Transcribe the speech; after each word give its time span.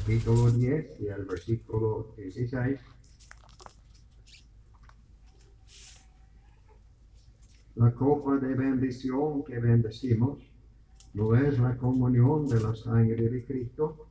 capítulo 0.00 0.50
10 0.50 1.00
y 1.00 1.08
el 1.08 1.24
versículo 1.26 2.14
16. 2.16 2.80
La 7.74 7.92
copa 7.92 8.38
de 8.38 8.54
bendición 8.54 9.44
que 9.44 9.58
bendecimos 9.58 10.38
no 11.12 11.34
es 11.34 11.58
la 11.58 11.76
comunión 11.76 12.46
de 12.48 12.60
la 12.60 12.74
sangre 12.74 13.28
de 13.28 13.44
Cristo. 13.44 14.06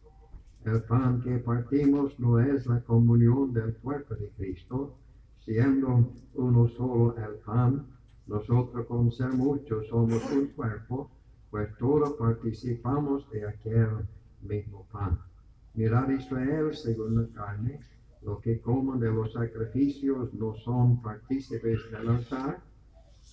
El 0.63 0.83
pan 0.83 1.21
que 1.21 1.39
partimos 1.39 2.19
no 2.19 2.39
es 2.39 2.67
la 2.67 2.81
comunión 2.81 3.51
del 3.51 3.75
cuerpo 3.77 4.13
de 4.15 4.29
Cristo, 4.37 4.95
siendo 5.43 6.11
uno 6.35 6.67
solo 6.69 7.15
el 7.17 7.35
pan. 7.39 7.87
Nosotros 8.27 8.85
con 8.85 9.11
ser 9.11 9.29
muchos 9.29 9.87
somos 9.87 10.21
un 10.31 10.47
cuerpo, 10.49 11.09
pues 11.49 11.75
todos 11.79 12.13
participamos 12.13 13.27
de 13.31 13.47
aquel 13.47 14.07
mismo 14.41 14.85
pan. 14.91 15.28
Mirad 15.75 16.09
Israel 16.09 16.75
según 16.75 17.15
la 17.15 17.27
carne, 17.33 17.79
los 18.21 18.41
que 18.41 18.59
comen 18.59 18.99
de 18.99 19.11
los 19.11 19.33
sacrificios 19.33 20.33
no 20.33 20.55
son 20.55 21.01
partícipes 21.01 21.79
del 21.91 22.09
altar. 22.09 22.61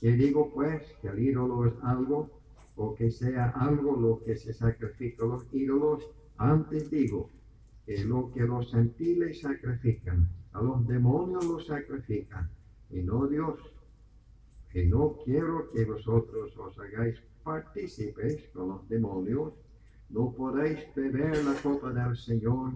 Que 0.00 0.12
digo 0.12 0.52
pues 0.52 0.82
que 1.00 1.08
el 1.08 1.18
ídolo 1.18 1.66
es 1.66 1.74
algo, 1.82 2.30
o 2.76 2.94
que 2.94 3.10
sea 3.10 3.50
algo 3.50 3.96
lo 3.96 4.22
que 4.22 4.36
se 4.36 4.52
sacrifica 4.52 5.24
a 5.24 5.28
los 5.28 5.46
ídolos, 5.52 6.04
antes 6.36 6.90
digo 6.90 7.30
que 7.86 8.04
lo 8.04 8.30
que 8.32 8.42
los 8.42 8.70
gentiles 8.70 9.40
sacrifican, 9.40 10.28
a 10.52 10.60
los 10.60 10.86
demonios 10.86 11.46
los 11.46 11.66
sacrifican, 11.66 12.50
y 12.90 13.00
no 13.02 13.26
Dios. 13.26 13.58
Y 14.74 14.86
no 14.86 15.16
quiero 15.24 15.70
que 15.70 15.84
vosotros 15.86 16.54
os 16.58 16.78
hagáis 16.78 17.16
partícipes 17.42 18.48
con 18.52 18.68
los 18.68 18.88
demonios, 18.88 19.54
no 20.10 20.32
podéis 20.32 20.94
beber 20.94 21.44
la 21.44 21.54
copa 21.62 21.92
del 21.92 22.16
Señor 22.16 22.72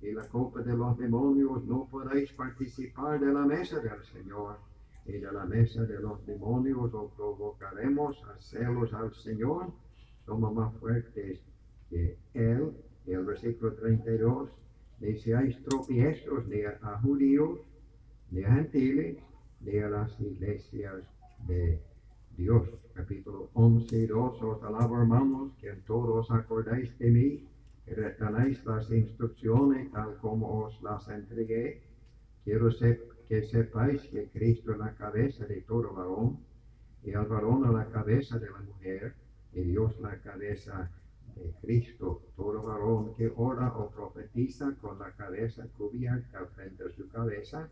y 0.00 0.12
la 0.12 0.26
copa 0.28 0.62
de 0.62 0.76
los 0.76 0.98
demonios, 0.98 1.64
no 1.64 1.86
podéis 1.90 2.32
participar 2.32 3.20
de 3.20 3.32
la 3.32 3.44
mesa 3.46 3.78
del 3.78 4.02
Señor 4.04 4.58
y 5.06 5.12
de 5.12 5.32
la 5.32 5.44
mesa 5.44 5.84
de 5.84 6.00
los 6.00 6.24
demonios, 6.26 6.92
o 6.94 7.08
provocaremos 7.16 8.22
a 8.24 8.40
celos 8.40 8.92
al 8.92 9.14
Señor, 9.14 9.72
somos 10.26 10.54
más 10.54 10.74
fuertes 10.78 11.40
que 11.88 12.16
Él. 12.34 12.72
Y 13.04 13.12
el 13.12 13.24
versículo 13.24 13.74
32, 13.74 14.48
ni 15.00 15.18
seáis 15.18 15.60
tropiezos 15.64 16.46
ni 16.46 16.62
a 16.62 17.00
judíos, 17.02 17.58
ni 18.30 18.44
a 18.44 18.54
gentiles, 18.54 19.16
ni 19.60 19.78
a 19.78 19.88
las 19.88 20.20
iglesias 20.20 21.02
de 21.48 21.80
Dios. 22.42 22.68
Capítulo 22.92 23.50
11 23.54 23.96
y 23.98 24.06
2, 24.06 24.42
os 24.42 24.62
alabo 24.64 24.98
hermanos, 25.00 25.52
que 25.60 25.68
en 25.70 25.80
todos 25.82 26.28
acordáis 26.32 26.98
de 26.98 27.08
mí, 27.08 27.48
que 27.84 27.94
retenéis 27.94 28.64
las 28.64 28.90
instrucciones 28.90 29.92
tal 29.92 30.16
como 30.16 30.64
os 30.64 30.82
las 30.82 31.08
entregué. 31.08 31.82
Quiero 32.42 32.68
que 33.28 33.42
sepáis 33.44 34.02
que 34.10 34.28
Cristo 34.34 34.72
es 34.72 34.78
la 34.78 34.92
cabeza 34.96 35.46
de 35.46 35.60
todo 35.60 35.94
varón, 35.94 36.40
y 37.04 37.10
el 37.10 37.26
varón 37.26 37.64
es 37.66 37.74
la 37.74 37.86
cabeza 37.86 38.40
de 38.40 38.50
la 38.50 38.60
mujer, 38.60 39.14
y 39.52 39.60
Dios 39.60 40.00
la 40.00 40.16
cabeza 40.20 40.90
de 41.36 41.54
Cristo. 41.60 42.22
Todo 42.34 42.60
varón 42.60 43.14
que 43.14 43.32
ora 43.36 43.68
o 43.76 43.88
profetiza 43.88 44.74
con 44.80 44.98
la 44.98 45.12
cabeza 45.12 45.68
cubierta 45.78 46.44
frente 46.56 46.82
a 46.82 46.90
su 46.90 47.08
cabeza, 47.08 47.68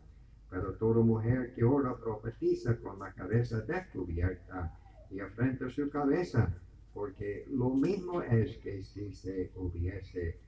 pero 0.51 0.73
toda 0.73 1.01
mujer 1.01 1.53
que 1.55 1.63
ora 1.63 1.95
profetiza 1.95 2.75
con 2.77 2.99
la 2.99 3.13
cabeza 3.13 3.61
descubierta 3.61 4.77
y 5.09 5.19
frente 5.35 5.65
a 5.65 5.69
su 5.69 5.89
cabeza, 5.89 6.53
porque 6.93 7.45
lo 7.49 7.69
mismo 7.69 8.21
es 8.21 8.57
que 8.57 8.83
si 8.83 9.13
se 9.13 9.49
hubiese 9.55 10.41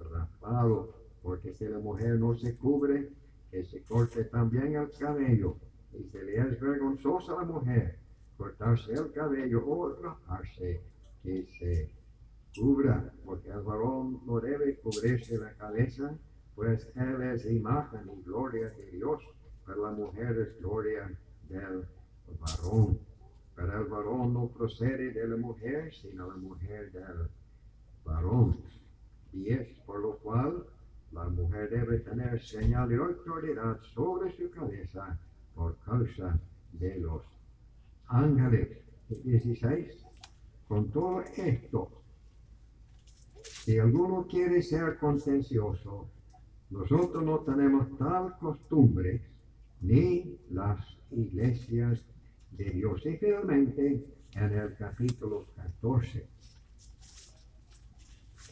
rapado, 0.00 0.94
porque 1.22 1.54
si 1.54 1.64
la 1.66 1.78
mujer 1.78 2.18
no 2.18 2.34
se 2.34 2.56
cubre, 2.56 3.08
que 3.52 3.64
se 3.64 3.84
corte 3.84 4.24
también 4.24 4.74
el 4.74 4.90
cabello, 4.90 5.56
y 5.92 6.02
se 6.10 6.24
le 6.24 6.38
es 6.38 6.60
vergonzosa 6.60 7.34
a 7.34 7.36
la 7.36 7.44
mujer 7.44 7.98
cortarse 8.36 8.92
el 8.92 9.12
cabello 9.12 9.64
o 9.66 9.94
raparse, 10.02 10.82
que 11.22 11.46
se 11.58 11.90
cubra, 12.54 13.12
porque 13.24 13.50
el 13.50 13.62
varón 13.62 14.20
no 14.26 14.40
debe 14.40 14.76
cubrirse 14.80 15.38
la 15.38 15.54
cabeza, 15.54 16.18
pues 16.56 16.88
él 16.96 17.22
es 17.22 17.44
imagen 17.44 18.10
y 18.18 18.22
gloria 18.22 18.70
de 18.70 18.90
Dios, 18.90 19.22
pero 19.66 19.84
la 19.84 19.92
mujer 19.92 20.38
es 20.38 20.58
gloria 20.58 21.10
del 21.50 21.86
varón. 22.40 22.98
Pero 23.54 23.78
el 23.82 23.84
varón 23.84 24.32
no 24.32 24.48
procede 24.48 25.12
de 25.12 25.28
la 25.28 25.36
mujer, 25.36 25.94
sino 25.94 26.28
la 26.28 26.36
mujer 26.36 26.90
del 26.92 27.28
varón. 28.04 28.56
Y 29.34 29.50
es 29.50 29.68
por 29.84 30.00
lo 30.00 30.16
cual 30.16 30.64
la 31.12 31.28
mujer 31.28 31.68
debe 31.68 31.98
tener 32.00 32.42
señal 32.42 32.88
de 32.88 32.96
autoridad 32.96 33.78
sobre 33.94 34.34
su 34.34 34.50
cabeza 34.50 35.18
por 35.54 35.76
causa 35.84 36.38
de 36.72 36.98
los 37.00 37.22
ángeles. 38.08 38.78
16. 39.08 40.04
Con 40.66 40.90
todo 40.90 41.20
esto, 41.36 41.88
si 43.42 43.78
alguno 43.78 44.26
quiere 44.26 44.62
ser 44.62 44.98
contencioso, 44.98 46.08
nosotros 46.70 47.22
no 47.24 47.38
tenemos 47.40 47.96
tal 47.96 48.36
costumbre 48.38 49.22
ni 49.80 50.36
las 50.50 50.80
iglesias 51.12 52.02
de 52.50 52.64
Dios. 52.70 53.06
Y 53.06 53.16
finalmente, 53.16 54.04
en 54.34 54.52
el 54.52 54.76
capítulo 54.76 55.46
14, 55.54 56.26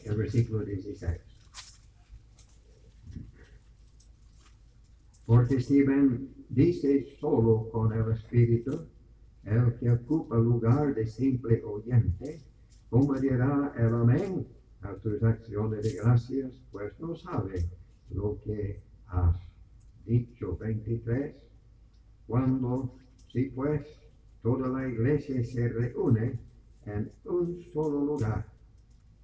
el 0.05 0.15
versículo 0.15 0.63
16. 0.63 1.19
Porque 5.25 5.59
si 5.59 5.81
bendice 5.81 7.17
solo 7.19 7.67
con 7.71 7.91
el 7.91 8.11
Espíritu, 8.13 8.87
el 9.43 9.75
que 9.75 9.91
ocupa 9.91 10.37
lugar 10.37 10.95
de 10.95 11.05
simple 11.07 11.61
oyente, 11.63 12.39
¿cómo 12.89 13.15
dirá 13.15 13.73
el 13.77 13.93
amén 13.93 14.47
a 14.81 14.93
tus 14.95 15.21
acciones 15.23 15.83
de 15.83 15.93
gracias? 15.93 16.53
Pues 16.71 16.97
no 16.99 17.15
sabe 17.15 17.67
lo 18.09 18.39
que 18.43 18.81
has 19.07 19.35
dicho. 20.05 20.57
23. 20.57 21.35
Cuando, 22.27 22.95
si 23.31 23.45
pues, 23.49 23.85
toda 24.41 24.67
la 24.67 24.87
iglesia 24.87 25.43
se 25.43 25.67
reúne 25.69 26.39
en 26.85 27.11
un 27.25 27.63
solo 27.73 28.05
lugar, 28.05 28.45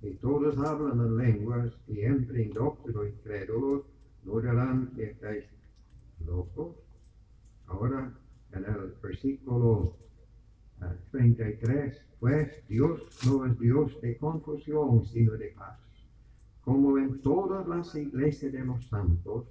y 0.02 0.16
todos 0.16 0.58
hablan 0.58 1.00
en 1.00 1.18
lenguas 1.18 1.74
y 1.88 2.02
entre 2.02 2.44
indóctrinos 2.44 3.08
incrédulos, 3.08 3.84
no 4.24 4.40
dirán 4.40 4.92
que 4.96 5.12
estáis 5.12 5.46
locos. 6.26 6.76
Ahora, 7.68 8.12
en 8.54 8.66
el 8.66 8.96
versículo 9.02 9.96
33, 11.12 12.02
pues 12.20 12.68
Dios 12.68 13.02
no 13.26 13.46
es 13.46 13.60
Dios 13.60 14.02
de 14.02 14.18
confusión, 14.18 15.06
sino 15.06 15.34
de 15.34 15.50
paz. 15.50 15.81
Como 16.64 16.98
en 16.98 17.20
todas 17.22 17.68
las 17.68 17.96
iglesias 17.96 18.52
de 18.52 18.64
los 18.64 18.88
santos, 18.88 19.46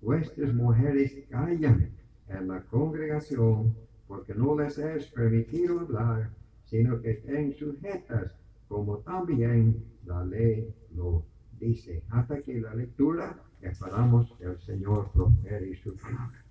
vuestras 0.00 0.54
mujeres 0.54 1.12
callan 1.28 1.90
en 2.28 2.48
la 2.48 2.60
congregación, 2.62 3.74
porque 4.06 4.34
no 4.34 4.58
les 4.58 4.78
es 4.78 5.06
permitido 5.06 5.80
hablar, 5.80 6.30
sino 6.64 7.00
que 7.00 7.12
estén 7.12 7.54
sujetas, 7.54 8.32
como 8.68 8.98
también 8.98 9.84
la 10.06 10.24
ley 10.24 10.74
lo 10.94 11.24
dice. 11.58 12.02
Hasta 12.10 12.40
que 12.42 12.60
la 12.60 12.74
lectura, 12.74 13.36
esperamos 13.60 14.32
que 14.38 14.44
el 14.44 14.58
Señor 14.60 15.10
prospere 15.12 15.76
su 15.76 15.94
palabra. 15.96 16.44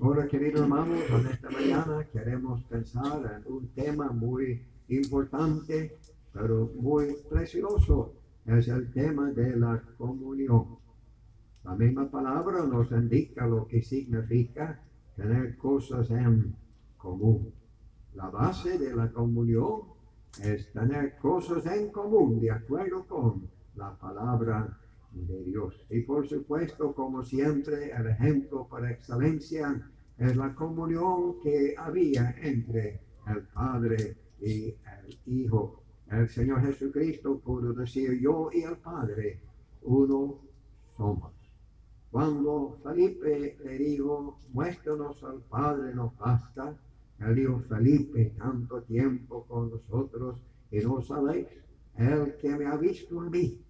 Ahora, 0.00 0.28
queridos 0.28 0.60
hermanos, 0.62 1.00
en 1.10 1.26
esta 1.26 1.50
mañana 1.50 2.06
queremos 2.12 2.62
pensar 2.64 3.42
en 3.44 3.52
un 3.52 3.68
tema 3.68 4.10
muy 4.10 4.62
importante, 4.88 5.96
pero 6.32 6.70
muy 6.76 7.16
precioso. 7.28 8.12
Es 8.48 8.66
el 8.68 8.90
tema 8.92 9.30
de 9.32 9.56
la 9.56 9.82
comunión. 9.98 10.78
La 11.64 11.74
misma 11.74 12.10
palabra 12.10 12.64
nos 12.64 12.90
indica 12.92 13.46
lo 13.46 13.66
que 13.66 13.82
significa 13.82 14.80
tener 15.16 15.58
cosas 15.58 16.10
en 16.10 16.56
común. 16.96 17.52
La 18.14 18.30
base 18.30 18.78
de 18.78 18.96
la 18.96 19.12
comunión 19.12 19.82
es 20.42 20.72
tener 20.72 21.18
cosas 21.18 21.66
en 21.66 21.90
común 21.90 22.40
de 22.40 22.50
acuerdo 22.50 23.06
con 23.06 23.50
la 23.76 23.94
palabra 23.98 24.78
de 25.12 25.44
Dios. 25.44 25.84
Y 25.90 26.00
por 26.00 26.26
supuesto, 26.26 26.94
como 26.94 27.22
siempre, 27.22 27.90
el 27.90 28.06
ejemplo 28.06 28.66
por 28.66 28.88
excelencia 28.90 29.78
es 30.16 30.34
la 30.34 30.54
comunión 30.54 31.38
que 31.42 31.74
había 31.76 32.34
entre 32.40 32.98
el 33.26 33.42
Padre 33.52 34.16
y 34.40 34.68
el 34.68 35.18
Hijo. 35.26 35.82
El 36.10 36.26
Señor 36.28 36.62
Jesucristo 36.62 37.38
pudo 37.38 37.74
decir, 37.74 38.18
yo 38.18 38.48
y 38.52 38.62
el 38.62 38.78
Padre, 38.78 39.40
uno 39.82 40.40
somos. 40.96 41.32
Cuando 42.10 42.78
Felipe 42.82 43.58
le 43.62 43.78
dijo, 43.78 44.38
muéstranos 44.52 45.22
al 45.22 45.42
Padre, 45.42 45.94
nos 45.94 46.16
basta, 46.16 46.74
él 47.20 47.34
dijo, 47.34 47.60
Felipe, 47.68 48.32
tanto 48.38 48.82
tiempo 48.84 49.44
con 49.46 49.70
nosotros 49.70 50.42
y 50.70 50.78
no 50.78 51.02
sabéis, 51.02 51.46
el 51.96 52.36
que 52.38 52.56
me 52.56 52.64
ha 52.64 52.76
visto 52.76 53.20
a 53.20 53.28
mí, 53.28 53.60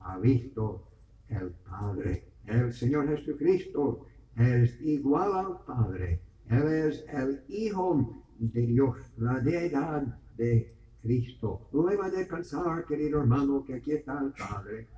ha 0.00 0.18
visto 0.18 0.86
el 1.28 1.50
Padre. 1.68 2.28
El 2.46 2.72
Señor 2.72 3.08
Jesucristo 3.08 4.06
es 4.36 4.80
igual 4.82 5.32
al 5.32 5.64
Padre. 5.64 6.20
Él 6.48 6.68
es 6.68 7.04
el 7.08 7.42
Hijo 7.48 8.22
de 8.38 8.60
Dios, 8.66 8.96
la 9.16 9.40
deidad 9.40 10.02
de 10.36 10.81
Cristo. 11.02 11.68
No 11.72 11.82
debe 11.82 12.10
de 12.10 12.24
pensar, 12.26 12.84
querido 12.86 13.20
hermano, 13.20 13.64
que 13.64 13.74
aquí 13.74 13.92
está 13.92 14.20
el 14.20 14.32
Padre, 14.32 14.88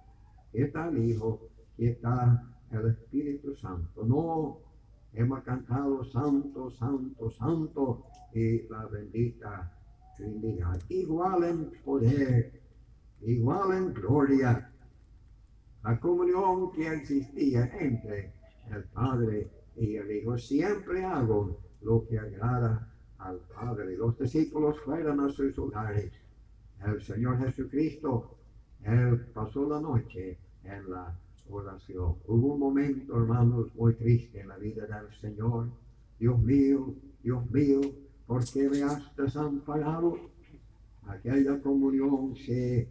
aquí 0.49 0.63
está 0.63 0.89
el 0.89 0.99
Hijo, 0.99 1.49
aquí 1.73 1.87
está 1.87 2.45
el 2.71 2.87
Espíritu 2.91 3.57
Santo. 3.57 4.05
No, 4.05 4.59
hemos 5.15 5.43
cantado 5.43 6.05
Santo, 6.05 6.71
Santo, 6.73 7.31
Santo 7.33 8.05
y 8.35 8.69
la 8.69 8.87
bendita 8.87 9.73
Trinidad. 10.17 10.81
Igual 10.89 11.45
en 11.45 11.71
poder, 11.85 12.61
igual 13.23 13.73
en 13.73 13.95
gloria. 13.95 14.71
La 15.83 16.01
comunión 16.01 16.71
que 16.73 16.87
existía 16.87 17.67
entre 17.79 18.33
el 18.71 18.85
Padre 18.85 19.51
y 19.77 19.97
el 19.97 20.11
Hijo. 20.11 20.39
Siempre 20.39 21.05
hago 21.05 21.59
lo 21.83 22.07
que 22.07 22.19
agrada 22.19 22.94
al 23.25 23.39
Padre. 23.55 23.97
Los 23.97 24.19
discípulos 24.19 24.79
fueron 24.85 25.21
a 25.21 25.31
sus 25.31 25.59
hogares. 25.59 26.13
El 26.85 27.03
Señor 27.03 27.39
Jesucristo, 27.39 28.37
Él 28.83 29.27
pasó 29.33 29.67
la 29.69 29.81
noche 29.81 30.39
en 30.63 30.91
la 30.91 31.19
oración. 31.49 32.17
Hubo 32.27 32.55
un 32.55 32.61
momento, 32.61 33.17
hermanos, 33.17 33.75
muy 33.75 33.95
triste 33.95 34.41
en 34.41 34.49
la 34.49 34.59
vida 34.59 34.87
del 34.87 35.15
Señor. 35.21 35.69
Dios 36.19 36.39
mío, 36.39 36.95
Dios 37.23 37.51
mío, 37.51 37.81
¿por 38.27 38.45
qué 38.45 38.69
me 38.69 38.83
has 38.83 39.17
desamparado? 39.17 40.19
Aquella 41.07 41.61
comunión 41.61 42.35
se 42.37 42.89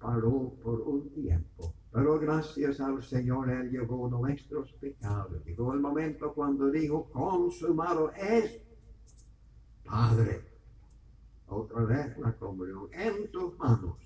paró 0.00 0.52
por 0.62 0.80
un 0.80 1.08
tiempo. 1.10 1.72
Pero 1.92 2.18
gracias 2.18 2.80
al 2.80 3.02
Señor, 3.02 3.50
Él 3.50 3.70
llevó 3.70 4.08
nuestros 4.08 4.72
pecados. 4.74 5.44
Llegó 5.44 5.72
el 5.72 5.80
momento 5.80 6.32
cuando 6.34 6.70
dijo, 6.70 7.08
consumado 7.10 8.10
es, 8.12 8.60
Padre. 9.88 10.42
Otra 11.48 11.82
vez 11.84 12.18
la 12.18 12.32
comunión 12.34 12.88
en 12.92 13.30
tus 13.30 13.58
manos, 13.58 13.96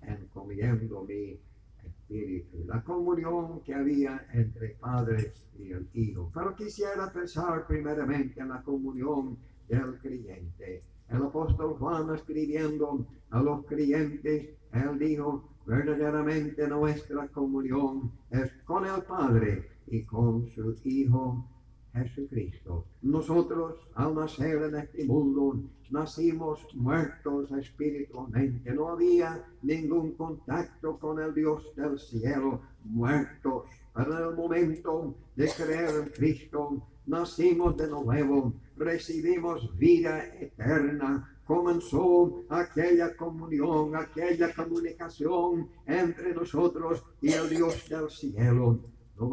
encomiendo 0.00 1.02
mi 1.02 1.40
espíritu. 1.84 2.64
La 2.66 2.82
comunión 2.82 3.60
que 3.62 3.74
había 3.74 4.24
entre 4.32 4.70
Padre 4.80 5.32
y 5.58 5.72
el 5.72 5.88
Hijo. 5.94 6.30
Pero 6.32 6.54
quisiera 6.54 7.12
pensar 7.12 7.66
primeramente 7.66 8.40
en 8.40 8.50
la 8.50 8.62
comunión 8.62 9.36
del 9.68 9.98
creyente. 9.98 10.84
El 11.08 11.22
apóstol 11.24 11.76
Juan 11.78 12.14
escribiendo 12.14 13.04
a 13.30 13.42
los 13.42 13.66
creyentes, 13.66 14.50
él 14.72 14.98
dijo, 14.98 15.48
verdaderamente 15.66 16.68
nuestra 16.68 17.28
comunión 17.28 18.12
es 18.30 18.52
con 18.64 18.86
el 18.86 19.02
Padre 19.02 19.68
y 19.88 20.04
con 20.04 20.48
su 20.50 20.76
Hijo 20.84 21.44
Jesucristo. 21.92 22.86
Nosotros 23.02 23.76
al 23.94 24.14
nacer 24.14 24.62
en 24.62 24.76
este 24.76 25.04
mundo 25.04 25.62
nacimos 25.90 26.66
muertos 26.74 27.50
espiritualmente. 27.52 28.72
No 28.72 28.88
había 28.88 29.44
ningún 29.62 30.12
contacto 30.12 30.98
con 30.98 31.20
el 31.20 31.34
Dios 31.34 31.64
del 31.76 31.98
cielo, 31.98 32.60
muertos. 32.84 33.64
Pero 33.94 34.18
en 34.18 34.30
el 34.30 34.34
momento 34.36 35.14
de 35.36 35.50
creer 35.50 35.90
en 36.02 36.08
Cristo, 36.10 36.82
nacimos 37.06 37.76
de 37.76 37.88
nuevo, 37.88 38.54
recibimos 38.76 39.76
vida 39.76 40.24
eterna, 40.40 41.28
comenzó 41.44 42.42
aquella 42.48 43.14
comunión, 43.16 43.94
aquella 43.96 44.54
comunicación 44.54 45.68
entre 45.86 46.34
nosotros 46.34 47.04
y 47.20 47.32
el 47.32 47.50
Dios 47.50 47.86
del 47.90 48.08
cielo. 48.08 48.80
No 49.18 49.30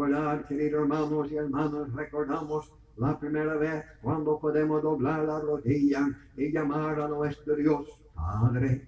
queridos 0.47 0.81
hermanos 0.81 1.31
y 1.31 1.37
hermanas, 1.37 1.91
recordamos 1.93 2.71
la 2.97 3.17
primera 3.17 3.55
vez 3.55 3.83
cuando 4.01 4.39
podemos 4.39 4.83
doblar 4.83 5.23
la 5.25 5.39
rodilla 5.39 6.05
y 6.35 6.51
llamar 6.51 6.99
a 6.99 7.07
nuestro 7.07 7.55
Dios 7.55 7.87
Padre, 8.13 8.87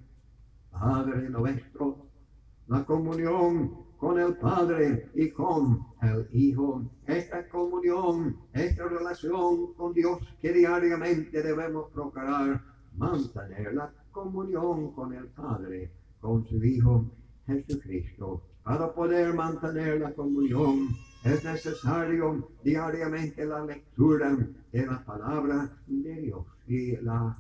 Padre 0.70 1.30
nuestro. 1.30 2.08
La 2.68 2.86
comunión 2.86 3.86
con 3.98 4.20
el 4.20 4.36
Padre 4.38 5.10
y 5.14 5.30
con 5.30 5.80
el 6.02 6.28
Hijo. 6.34 6.84
Esta 7.06 7.48
comunión, 7.48 8.38
esta 8.54 8.88
relación 8.88 9.74
con 9.76 9.94
Dios 9.94 10.20
que 10.42 10.52
diariamente 10.52 11.42
debemos 11.42 11.90
procurar 11.92 12.62
mantener 12.98 13.74
la 13.74 13.94
comunión 14.12 14.92
con 14.94 15.14
el 15.14 15.28
Padre, 15.28 15.92
con 16.20 16.46
su 16.46 16.64
Hijo 16.64 17.06
Jesucristo. 17.46 18.51
Para 18.64 18.94
poder 18.94 19.34
mantener 19.34 20.02
la 20.02 20.14
comunión 20.14 20.90
es 21.24 21.44
necesario 21.44 22.48
diariamente 22.64 23.46
la 23.46 23.66
lectura 23.66 24.38
de 24.72 24.86
la 24.86 25.04
palabra 25.04 25.72
de 25.88 26.16
Dios 26.16 26.46
y 26.68 26.96
la 26.98 27.38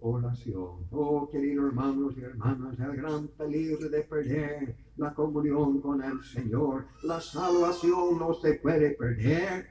oración. 0.00 0.86
Oh, 0.90 1.28
queridos 1.30 1.68
hermanos 1.68 2.14
y 2.16 2.20
hermanas, 2.20 2.78
el 2.78 2.96
gran 2.96 3.28
peligro 3.28 3.88
de 3.88 4.02
perder 4.02 4.76
la 4.96 5.14
comunión 5.14 5.80
con 5.80 6.02
el 6.02 6.22
Señor. 6.22 6.86
La 7.02 7.20
salvación 7.20 8.18
no 8.18 8.34
se 8.34 8.54
puede 8.54 8.90
perder. 8.90 9.66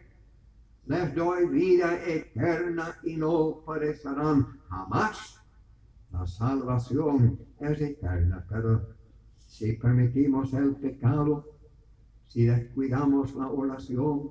Les 0.87 1.13
doy 1.13 1.47
vida 1.47 2.03
eterna 2.05 2.97
y 3.03 3.17
no 3.17 3.61
perecerán 3.65 4.59
jamás. 4.69 5.39
La 6.11 6.25
salvación 6.25 7.39
es 7.59 7.81
eterna, 7.81 8.45
pero 8.49 8.96
si 9.57 9.73
permitimos 9.73 10.53
el 10.53 10.75
pecado, 10.75 11.43
si 12.27 12.45
descuidamos 12.45 13.33
la 13.33 13.47
oración, 13.47 14.29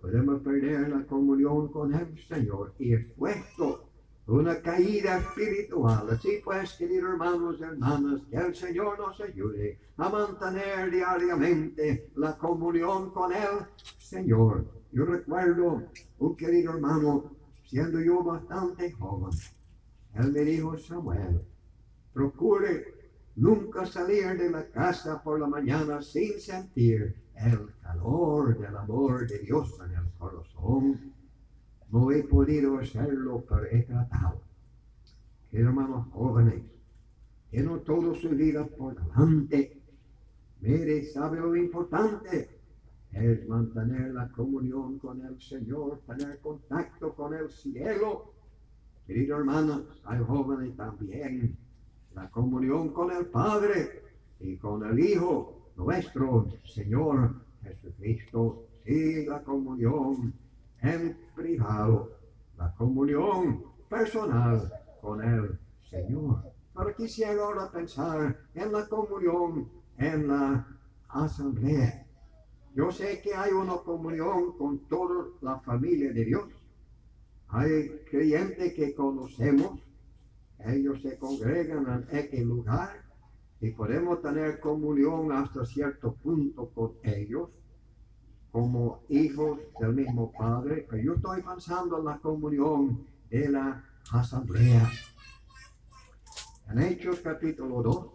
podemos 0.00 0.40
perder 0.42 0.88
la 0.90 1.04
comunión 1.04 1.66
con 1.72 1.92
el 1.92 2.16
Señor 2.16 2.74
y 2.78 2.94
expuesto 2.94 3.88
una 4.28 4.62
caída 4.62 5.18
espiritual. 5.18 6.08
Así 6.10 6.40
pues, 6.44 6.74
queridos 6.74 7.10
hermanos 7.10 7.56
y 7.58 7.64
hermanas, 7.64 8.20
que 8.30 8.36
el 8.36 8.54
Señor 8.54 9.00
nos 9.00 9.20
ayude 9.20 9.80
a 9.96 10.08
mantener 10.08 10.92
diariamente 10.92 12.12
la 12.14 12.38
comunión 12.38 13.10
con 13.10 13.32
el 13.32 13.66
Señor. 13.98 14.64
Yo 14.92 15.06
recuerdo 15.06 15.82
un 16.20 16.36
querido 16.36 16.74
hermano, 16.74 17.32
siendo 17.64 18.00
yo 18.00 18.22
bastante 18.22 18.92
joven, 18.92 19.36
él 20.14 20.32
me 20.32 20.40
dijo, 20.42 20.78
Samuel, 20.78 21.40
procure 22.12 22.97
nunca 23.38 23.86
salir 23.86 24.36
de 24.36 24.50
la 24.50 24.66
casa 24.68 25.22
por 25.22 25.40
la 25.40 25.46
mañana 25.46 26.02
sin 26.02 26.40
sentir 26.40 27.14
el 27.36 27.72
calor 27.82 28.58
del 28.58 28.76
amor 28.76 29.26
de 29.28 29.38
Dios 29.38 29.78
en 29.84 29.94
el 29.94 30.10
corazón. 30.18 31.14
No 31.90 32.10
he 32.10 32.22
podido 32.24 32.78
hacerlo, 32.78 33.44
pero 33.48 33.64
he 33.70 33.82
tratado. 33.82 34.42
Hermanos 35.52 36.08
jóvenes, 36.12 36.62
tienen 37.50 37.82
toda 37.84 38.14
su 38.20 38.28
vida 38.30 38.66
por 38.66 38.94
delante. 38.94 39.80
Mire, 40.60 41.04
sabe 41.04 41.38
lo 41.38 41.56
importante 41.56 42.58
es 43.12 43.48
mantener 43.48 44.12
la 44.12 44.28
comunión 44.28 44.98
con 44.98 45.24
el 45.24 45.40
Señor, 45.40 46.02
tener 46.06 46.38
contacto 46.40 47.14
con 47.14 47.34
el 47.34 47.50
cielo. 47.50 48.34
Queridos 49.06 49.40
hermanos, 49.40 50.02
hay 50.04 50.18
jóvenes 50.20 50.76
también, 50.76 51.56
la 52.14 52.30
comunión 52.30 52.90
con 52.90 53.10
el 53.10 53.26
Padre 53.26 54.02
y 54.40 54.56
con 54.56 54.84
el 54.84 54.98
Hijo, 54.98 55.70
nuestro 55.76 56.48
Señor 56.64 57.34
Jesucristo. 57.62 58.64
Sí, 58.84 59.26
la 59.26 59.42
comunión 59.42 60.32
en 60.80 61.16
privado, 61.34 62.10
la 62.56 62.74
comunión 62.74 63.64
personal 63.88 64.72
con 65.00 65.22
el 65.22 65.58
Señor. 65.90 66.42
Pero 66.74 66.94
quisiera 66.94 67.42
ahora 67.42 67.70
pensar 67.70 68.36
en 68.54 68.72
la 68.72 68.86
comunión 68.86 69.68
en 69.98 70.28
la 70.28 70.66
asamblea. 71.08 72.06
Yo 72.74 72.92
sé 72.92 73.20
que 73.22 73.34
hay 73.34 73.50
una 73.52 73.78
comunión 73.78 74.56
con 74.56 74.78
toda 74.88 75.26
la 75.40 75.58
familia 75.60 76.12
de 76.12 76.24
Dios. 76.24 76.44
Hay 77.48 77.88
creyentes 78.10 78.74
que 78.74 78.94
conocemos, 78.94 79.80
ellos 80.66 81.00
se 81.02 81.16
congregan 81.18 82.06
en 82.10 82.18
aquel 82.18 82.48
lugar 82.48 83.04
y 83.60 83.70
podemos 83.70 84.22
tener 84.22 84.60
comunión 84.60 85.32
hasta 85.32 85.64
cierto 85.64 86.14
punto 86.14 86.70
con 86.70 86.92
ellos 87.02 87.50
como 88.50 89.02
hijos 89.08 89.60
del 89.78 89.94
mismo 89.94 90.32
Padre, 90.32 90.86
pero 90.88 91.02
yo 91.02 91.14
estoy 91.14 91.42
pensando 91.42 91.98
en 91.98 92.04
la 92.06 92.18
comunión 92.18 93.06
de 93.30 93.48
la 93.48 93.84
asamblea. 94.12 94.90
En 96.70 96.78
Hechos 96.80 97.20
capítulo 97.20 97.82
2, 97.82 98.06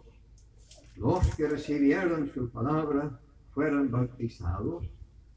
los 0.96 1.34
que 1.36 1.48
recibieron 1.48 2.30
su 2.32 2.50
palabra 2.50 3.18
fueron 3.52 3.90
bautizados. 3.90 4.84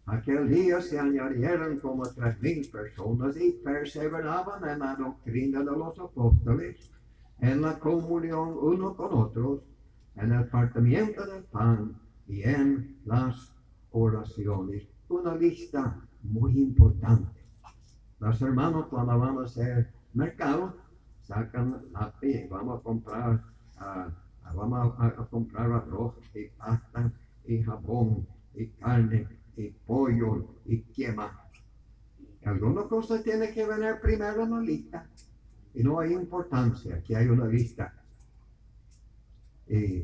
Aquel 0.05 0.49
día 0.49 0.81
se 0.81 0.99
añadieron 0.99 1.79
como 1.79 2.03
tres 2.03 2.39
mil 2.41 2.67
personas 2.69 3.35
y 3.37 3.51
perseveraban 3.51 4.67
en 4.69 4.79
la 4.79 4.95
doctrina 4.95 5.59
de 5.59 5.65
los 5.65 5.99
apóstoles, 5.99 6.77
en 7.39 7.61
la 7.61 7.79
comunión 7.79 8.55
uno 8.59 8.95
con 8.95 9.13
otros, 9.13 9.61
en 10.15 10.31
el 10.31 10.45
partimiento 10.47 11.25
del 11.25 11.43
pan 11.43 11.95
y 12.27 12.43
en 12.43 12.97
las 13.05 13.53
oraciones. 13.91 14.87
Una 15.09 15.35
lista 15.35 16.01
muy 16.23 16.57
importante. 16.59 17.45
Los 18.19 18.41
hermanos 18.41 18.87
cuando 18.87 19.17
van 19.19 19.37
a 19.37 19.43
hacer 19.43 19.93
mercado, 20.13 20.75
sacan 21.21 21.83
lápiz, 21.91 22.49
vamos 22.49 22.79
a 22.79 22.83
comprar, 22.83 23.43
uh, 23.79 24.55
vamos 24.55 24.93
a, 24.97 25.07
a, 25.07 25.25
comprar 25.27 25.71
arroz 25.71 26.15
y 26.33 26.47
pasta 26.57 27.11
y 27.45 27.61
jabón 27.61 28.27
y 28.55 28.67
carne 28.67 29.27
y 29.55 29.69
pollo 29.85 30.47
y 30.65 30.81
quema. 30.81 31.43
Algunas 32.43 32.85
cosas 32.85 33.23
tienen 33.23 33.53
que 33.53 33.65
venir 33.65 33.99
primero 34.01 34.43
en 34.43 34.51
la 34.51 34.59
lista 34.61 35.07
y 35.73 35.83
no 35.83 35.99
hay 35.99 36.13
importancia 36.13 37.01
que 37.03 37.15
hay 37.15 37.27
una 37.27 37.45
lista. 37.45 37.93
Y 39.67 40.03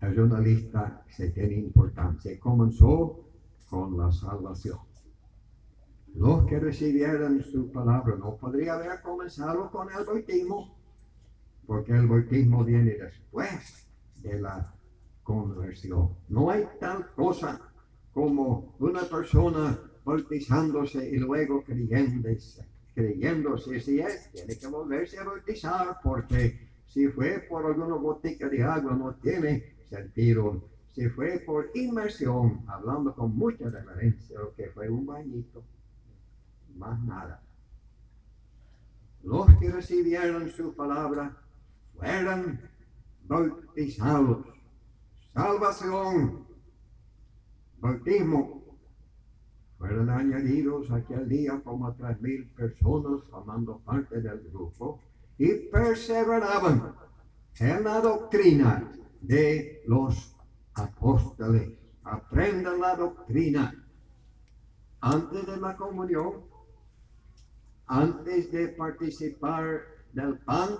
hay 0.00 0.18
una 0.18 0.40
lista 0.40 1.04
que 1.16 1.28
tiene 1.30 1.54
importancia. 1.56 2.38
Comenzó 2.40 3.24
con 3.68 3.96
la 3.96 4.10
salvación. 4.12 4.78
Los 6.14 6.46
que 6.46 6.58
recibieron 6.58 7.42
su 7.42 7.70
palabra 7.70 8.16
no 8.16 8.36
podría 8.36 8.74
haber 8.74 9.02
comenzado 9.02 9.70
con 9.70 9.88
el 9.92 10.04
bautismo, 10.04 10.74
porque 11.66 11.92
el 11.92 12.06
bautismo 12.06 12.64
viene 12.64 12.92
después 12.94 13.86
de 14.22 14.40
la 14.40 14.74
conversión. 15.22 16.16
No 16.28 16.50
hay 16.50 16.66
tal 16.80 17.12
cosa 17.14 17.60
como 18.14 18.74
una 18.78 19.02
persona 19.02 19.78
bautizándose 20.04 21.06
y 21.10 21.18
luego 21.18 21.62
creyéndose. 21.62 22.66
Creyéndose, 22.96 23.78
si 23.78 24.00
es, 24.00 24.32
tiene 24.32 24.56
que 24.56 24.66
volverse 24.68 25.18
a 25.18 25.24
bautizar, 25.24 25.98
porque 26.02 26.58
si 26.86 27.08
fue 27.08 27.40
por 27.40 27.66
alguna 27.66 27.94
gotica 27.96 28.48
de 28.48 28.62
agua 28.62 28.94
no 28.94 29.14
tiene 29.16 29.76
sentido. 29.90 30.62
Si 30.94 31.06
fue 31.10 31.40
por 31.40 31.70
inmersión, 31.74 32.64
hablando 32.66 33.14
con 33.14 33.36
mucha 33.36 33.68
reverencia, 33.68 34.38
lo 34.38 34.54
que 34.54 34.70
fue 34.70 34.88
un 34.88 35.04
bañito, 35.04 35.62
más 36.74 36.98
nada. 37.04 37.42
Los 39.22 39.46
que 39.58 39.70
recibieron 39.70 40.48
su 40.48 40.74
palabra 40.74 41.36
fueron 41.98 42.58
bautizados. 43.28 44.46
Salvación, 45.34 46.46
bautismo, 47.78 48.55
fueron 49.86 50.10
añadidos 50.10 50.90
aquel 50.90 51.28
día 51.28 51.60
como 51.62 51.94
tres 51.94 52.20
mil 52.20 52.48
personas 52.50 53.22
formando 53.30 53.78
parte 53.78 54.20
del 54.20 54.40
grupo 54.50 55.00
y 55.38 55.68
perseveraban 55.68 56.94
en 57.60 57.84
la 57.84 58.00
doctrina 58.00 58.90
de 59.20 59.82
los 59.86 60.34
apóstoles. 60.74 61.70
Aprendan 62.02 62.80
la 62.80 62.96
doctrina 62.96 63.74
antes 65.00 65.46
de 65.46 65.56
la 65.56 65.76
comunión, 65.76 66.32
antes 67.86 68.50
de 68.50 68.68
participar 68.68 69.82
del 70.12 70.38
pan, 70.38 70.78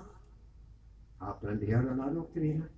aprendieron 1.21 1.99
la 1.99 2.11
doctrina. 2.11 2.69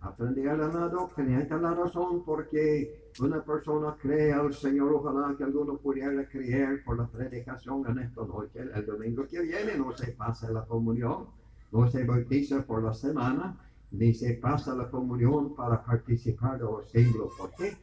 Aprendieron 0.00 0.74
la 0.74 0.88
doctrina. 0.88 1.40
Esta 1.40 1.56
es 1.56 1.62
la 1.62 1.74
razón 1.74 2.24
porque 2.24 3.01
una 3.20 3.42
persona 3.42 3.96
cree 4.00 4.32
al 4.32 4.54
Señor. 4.54 4.92
Ojalá 4.94 5.34
que 5.36 5.44
alguno 5.44 5.76
pudiera 5.76 6.26
creer 6.28 6.82
por 6.84 6.98
la 6.98 7.06
predicación 7.06 7.84
en 7.88 7.98
esta 7.98 8.22
noche. 8.24 8.60
El 8.60 8.86
domingo 8.86 9.26
que 9.26 9.42
viene 9.42 9.76
no 9.76 9.92
se 9.96 10.12
pasa 10.12 10.50
la 10.50 10.64
comunión, 10.64 11.26
no 11.70 11.90
se 11.90 12.04
bautiza 12.04 12.64
por 12.64 12.82
la 12.82 12.94
semana, 12.94 13.58
ni 13.90 14.14
se 14.14 14.34
pasa 14.34 14.74
la 14.74 14.90
comunión 14.90 15.54
para 15.54 15.84
participar 15.84 16.58
de 16.58 16.64
los 16.64 16.90
siglos. 16.90 17.32
¿Por 17.38 17.50
qué? 17.56 17.76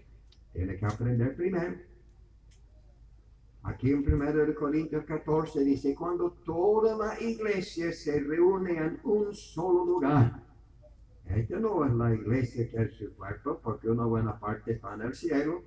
Tiene 0.54 0.78
que 0.78 0.86
aprender 0.86 1.36
primero. 1.36 1.76
Aquí 3.64 3.92
en 3.92 4.00
1 4.00 4.56
Corintios 4.56 5.06
14 5.06 5.64
dice, 5.64 5.94
cuando 5.94 6.32
toda 6.46 6.98
la 6.98 7.22
iglesia 7.22 7.92
se 7.92 8.20
reúne 8.22 8.78
en 8.78 9.00
un 9.04 9.36
solo 9.36 9.86
lugar. 9.86 10.49
Esta 11.30 11.60
no 11.60 11.86
es 11.86 11.94
la 11.94 12.14
iglesia 12.14 12.68
que 12.70 12.82
es 12.84 12.94
su 12.96 13.14
cuerpo, 13.16 13.60
porque 13.64 13.88
una 13.88 14.06
buena 14.06 14.40
parte 14.40 14.74
está 14.74 14.96
en 14.96 15.02
el 15.02 15.14
cielo, 15.14 15.64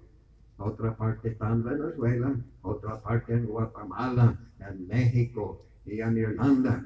otra 0.59 0.97
parte 0.97 1.31
está 1.31 1.51
en 1.51 1.63
Venezuela, 1.63 2.37
otra 2.63 3.01
parte 3.01 3.35
en 3.35 3.47
Guatemala, 3.47 4.39
en 4.59 4.89
México 4.89 5.65
y 5.87 6.01
en 6.01 6.19
Irlanda. 6.19 6.85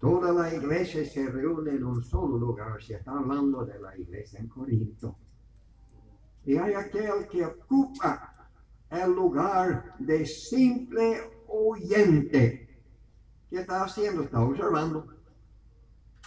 Toda 0.00 0.32
la 0.32 0.54
iglesia 0.54 1.04
se 1.04 1.30
reúne 1.30 1.72
en 1.72 1.84
un 1.84 2.02
solo 2.02 2.38
lugar. 2.38 2.82
Se 2.82 2.94
está 2.94 3.12
hablando 3.12 3.64
de 3.64 3.78
la 3.78 3.96
iglesia 3.96 4.40
en 4.40 4.48
Corinto. 4.48 5.16
Y 6.46 6.56
hay 6.56 6.74
aquel 6.74 7.28
que 7.30 7.44
ocupa 7.44 8.50
el 8.90 9.12
lugar 9.12 9.96
de 9.98 10.26
simple 10.26 11.20
oyente. 11.46 12.68
¿Qué 13.50 13.60
está 13.60 13.84
haciendo? 13.84 14.22
Está 14.22 14.40
observando. 14.40 15.06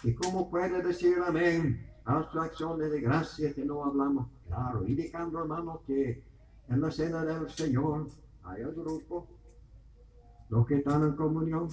¿Y 0.03 0.13
cómo 0.13 0.49
puede 0.49 0.81
decir 0.81 1.17
amén 1.25 1.86
a 2.07 2.29
su 2.31 2.39
acciones 2.39 2.91
de 2.91 3.01
gracia 3.01 3.53
que 3.53 3.63
no 3.63 3.83
hablamos? 3.83 4.27
Claro, 4.47 4.87
indicando, 4.87 5.39
hermano, 5.39 5.81
que 5.85 6.23
en 6.69 6.81
la 6.81 6.89
cena 6.89 7.23
del 7.23 7.49
Señor 7.49 8.07
hay 8.43 8.61
el 8.63 8.73
grupo, 8.73 9.27
los 10.49 10.65
que 10.65 10.77
están 10.77 11.03
en 11.03 11.15
comunión. 11.15 11.69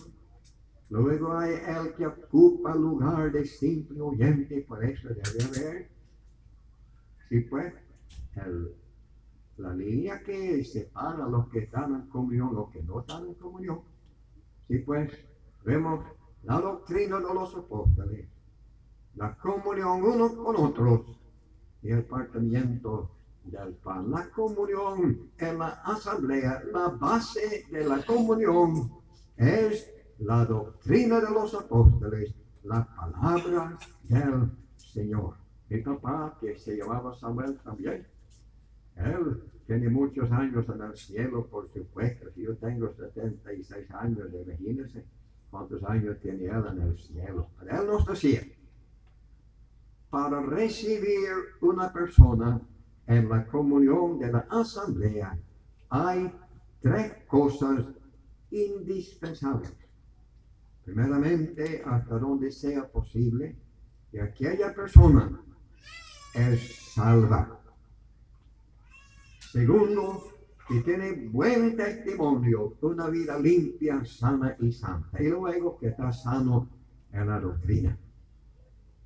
Luego 0.91 1.33
hay 1.37 1.55
el 1.55 1.95
que 1.95 2.07
ocupa 2.07 2.75
lugar 2.75 3.33
de 3.33 3.47
simple 3.47 4.01
oyente, 4.01 4.61
por 4.69 4.85
eso 4.85 5.09
debe 5.09 5.45
haber, 5.45 5.89
sí 7.29 7.41
pues, 7.41 7.73
el 8.37 8.75
la 9.57 9.73
línea 9.73 10.21
que 10.21 10.65
separa 10.65 11.29
los 11.29 11.49
que 11.49 11.61
están 11.61 11.95
en 11.95 12.09
comunión, 12.09 12.55
los 12.55 12.71
que 12.71 12.83
no 12.83 13.01
están 13.01 13.27
en 13.27 13.35
comunión. 13.35 13.81
Sí, 14.69 14.79
pues 14.79 15.13
vemos 15.65 16.05
la 16.43 16.61
doctrina 16.61 17.19
de 17.19 17.35
los 17.35 17.55
apóstoles, 17.55 18.27
la 19.17 19.35
comunión 19.37 20.03
unos 20.03 20.33
con 20.33 20.57
otros 20.57 21.01
y 21.83 21.91
el 21.91 22.05
partimiento 22.05 23.11
del 23.45 23.75
pan. 23.75 24.11
La 24.11 24.29
comunión 24.31 25.31
en 25.39 25.59
la 25.59 25.69
asamblea, 25.85 26.63
la 26.73 26.89
base 26.89 27.67
de 27.71 27.85
la 27.85 28.05
comunión 28.05 28.91
es 29.37 29.91
la 30.19 30.45
doctrina 30.45 31.21
de 31.21 31.31
los 31.31 31.55
apóstoles, 31.55 32.35
la 32.63 32.85
palabra 32.97 33.79
del 34.05 34.51
Señor. 34.77 35.35
Mi 35.69 35.81
papá, 35.81 36.37
que 36.41 36.57
se 36.57 36.77
llamaba 36.77 37.15
Samuel 37.15 37.59
también, 37.65 38.07
él 38.97 39.43
tiene 39.67 39.89
muchos 39.89 40.31
años 40.31 40.67
en 40.69 40.83
el 40.83 40.97
cielo, 40.97 41.47
por 41.47 41.69
supuesto. 41.73 42.31
Si 42.35 42.43
yo 42.43 42.57
tengo 42.57 42.93
76 42.93 43.91
años, 43.91 44.29
imagínense 44.47 45.05
cuántos 45.51 45.83
años 45.85 46.19
tiene 46.21 46.45
él 46.45 46.65
en 46.71 46.83
el 46.83 46.99
cielo. 46.99 47.49
Pero 47.59 47.81
él 47.81 47.87
nos 47.87 48.07
decía, 48.07 48.43
para 50.15 50.41
recibir 50.43 51.29
una 51.61 51.93
persona 51.93 52.61
en 53.09 53.29
la 53.29 53.45
comunión 53.49 54.21
de 54.21 54.31
la 54.31 54.47
asamblea, 54.49 55.37
hay 55.89 56.33
tres 56.81 57.15
cosas 57.27 57.85
indispensables. 58.53 59.73
Primeramente, 60.85 61.83
hasta 61.85 62.17
donde 62.17 62.53
sea 62.53 62.87
posible, 62.87 63.57
que 64.13 64.21
aquella 64.23 64.73
persona 64.73 65.43
es 66.33 66.93
salva. 66.95 67.61
Segundo, 69.41 70.29
que 70.69 70.81
tiene 70.83 71.27
buen 71.27 71.77
testimonio, 71.77 72.77
una 72.83 73.09
vida 73.09 73.37
limpia, 73.37 74.05
sana 74.05 74.57
y 74.61 74.71
santa. 74.71 75.21
Y 75.21 75.27
luego 75.27 75.77
que 75.77 75.89
está 75.89 76.13
sano 76.13 76.69
en 77.11 77.27
la 77.27 77.41
doctrina. 77.41 77.99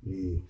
Y 0.03 0.43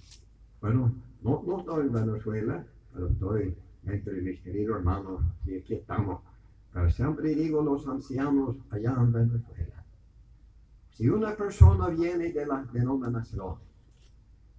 bueno, 0.61 0.93
no, 1.21 1.59
estoy 1.59 1.87
en 1.87 1.93
Venezuela, 1.93 2.65
pero 2.93 3.07
estoy 3.07 3.55
entre 3.85 4.21
mis 4.21 4.41
queridos 4.41 4.77
hermanos 4.77 5.21
y 5.45 5.57
aquí 5.57 5.75
estamos. 5.75 6.21
Pero 6.73 6.89
siempre 6.91 7.33
digo 7.33 7.61
los 7.61 7.87
ancianos 7.87 8.57
allá 8.69 8.95
en 8.97 9.11
Venezuela. 9.11 9.83
Si 10.91 11.09
una 11.09 11.35
persona 11.35 11.87
viene 11.87 12.31
de 12.31 12.45
la 12.45 12.63
denominación, 12.73 13.55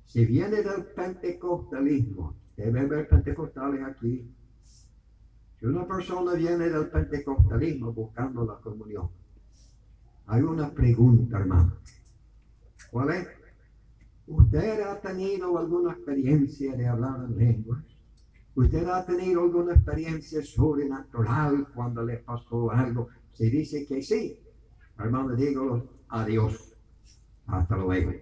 si 0.07 0.25
viene 0.25 0.63
del 0.63 0.85
pentecostalismo, 0.87 2.35
debe 2.57 2.81
haber 2.81 3.09
pentecostales 3.09 3.83
aquí, 3.85 4.27
si 5.59 5.67
una 5.67 5.87
persona 5.87 6.33
viene 6.33 6.71
del 6.71 6.89
pentecostalismo 6.89 7.93
buscando 7.93 8.47
la 8.47 8.55
comunión, 8.55 9.11
hay 10.27 10.43
una 10.43 10.71
pregunta, 10.73 11.39
hermano. 11.39 11.75
¿Cuál 12.91 13.11
es? 13.11 13.29
¿Usted 14.31 14.81
ha 14.83 15.01
tenido 15.01 15.59
alguna 15.59 15.91
experiencia 15.91 16.77
de 16.77 16.87
hablar 16.87 17.25
en 17.25 17.37
lenguas? 17.37 17.83
¿Usted 18.55 18.87
ha 18.87 19.05
tenido 19.05 19.43
alguna 19.43 19.75
experiencia 19.75 20.41
sobrenatural 20.45 21.67
cuando 21.75 22.05
le 22.05 22.19
pasó 22.19 22.71
algo? 22.71 23.09
Si 23.33 23.51
dice 23.51 23.85
que 23.89 24.01
sí, 24.01 24.39
hermano, 25.01 25.35
digo 25.35 25.85
adiós. 26.11 26.77
Hasta 27.49 27.77
luego. 27.77 28.13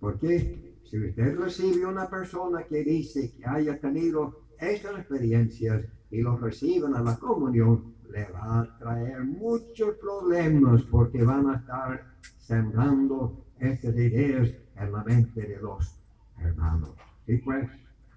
¿Por 0.00 0.18
qué? 0.18 0.76
Si 0.84 0.98
usted 0.98 1.34
recibe 1.38 1.86
una 1.86 2.10
persona 2.10 2.64
que 2.64 2.84
dice 2.84 3.32
que 3.32 3.46
haya 3.46 3.80
tenido 3.80 4.42
estas 4.58 4.98
experiencias 4.98 5.82
y 6.10 6.20
lo 6.20 6.36
reciben 6.36 6.94
a 6.94 7.00
la 7.00 7.16
comunión, 7.16 7.94
le 8.10 8.26
va 8.32 8.60
a 8.60 8.78
traer 8.78 9.24
muchos 9.24 9.96
problemas 9.96 10.82
porque 10.90 11.24
van 11.24 11.48
a 11.48 11.56
estar 11.56 12.14
sembrando 12.36 13.46
estas 13.58 13.94
ideas 13.96 14.50
en 14.76 14.92
la 14.92 15.04
mente 15.04 15.42
de 15.42 15.60
los 15.60 15.98
hermanos. 16.38 16.90
Y 17.26 17.38
pues, 17.38 17.68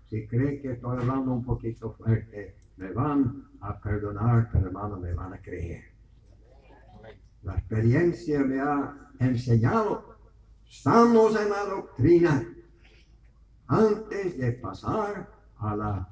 si 0.09 0.27
cree 0.27 0.61
que 0.61 0.73
estoy 0.73 0.97
hablando 0.97 1.33
un 1.33 1.43
poquito 1.43 1.91
fuerte, 1.93 2.55
me 2.77 2.91
van 2.91 3.43
a 3.61 3.79
perdonar, 3.79 4.49
pero 4.51 4.67
hermano, 4.67 4.97
me 4.97 5.13
van 5.13 5.33
a 5.33 5.41
creer. 5.41 5.83
La 7.43 7.55
experiencia 7.55 8.39
me 8.43 8.59
ha 8.59 8.93
enseñado, 9.19 10.17
estamos 10.67 11.39
en 11.39 11.49
la 11.49 11.63
doctrina 11.65 12.47
antes 13.67 14.37
de 14.37 14.51
pasar 14.53 15.29
a 15.57 15.75
la 15.75 16.09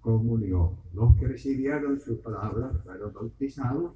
comunión. 0.00 0.76
Los 0.92 1.16
que 1.16 1.28
recibieron 1.28 2.00
su 2.00 2.20
palabra 2.20 2.70
fueron 2.84 3.12
bautizados, 3.12 3.92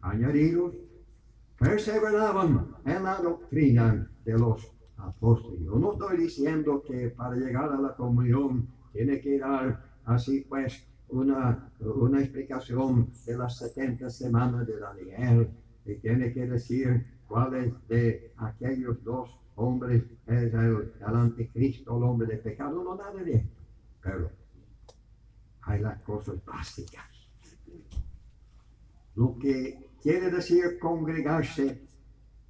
añadidos, 0.00 0.74
perseveraban 1.58 2.74
en 2.86 3.04
la 3.04 3.16
doctrina 3.16 4.10
de 4.24 4.32
los 4.38 4.72
apóstoles. 5.02 5.60
Yo 5.60 5.76
no 5.76 5.92
estoy 5.92 6.18
diciendo 6.18 6.82
que 6.86 7.10
para 7.10 7.36
llegar 7.36 7.72
a 7.72 7.80
la 7.80 7.94
comunión 7.94 8.68
tiene 8.92 9.20
que 9.20 9.38
dar 9.38 9.82
así 10.04 10.46
pues 10.48 10.86
una, 11.08 11.70
una 11.80 12.20
explicación 12.20 13.10
de 13.26 13.36
las 13.36 13.58
70 13.58 14.10
semanas 14.10 14.66
de 14.66 14.78
Daniel 14.78 15.50
y 15.84 15.94
tiene 15.96 16.32
que 16.32 16.46
decir 16.46 17.06
cuáles 17.26 17.72
de 17.88 18.32
aquellos 18.36 19.02
dos 19.04 19.30
hombres 19.56 20.02
es 20.26 20.54
el, 20.54 20.92
el 21.00 21.14
anticristo, 21.14 21.96
el 21.96 22.04
hombre 22.04 22.28
de 22.28 22.36
pecado, 22.38 22.82
no 22.82 22.96
nada 22.96 23.22
de 23.22 23.34
esto. 23.34 23.60
Pero 24.02 24.30
hay 25.62 25.80
las 25.80 26.00
cosas 26.02 26.36
básicas. 26.44 27.04
Lo 29.16 29.36
que 29.38 29.90
quiere 30.02 30.30
decir 30.30 30.78
congregarse 30.78 31.89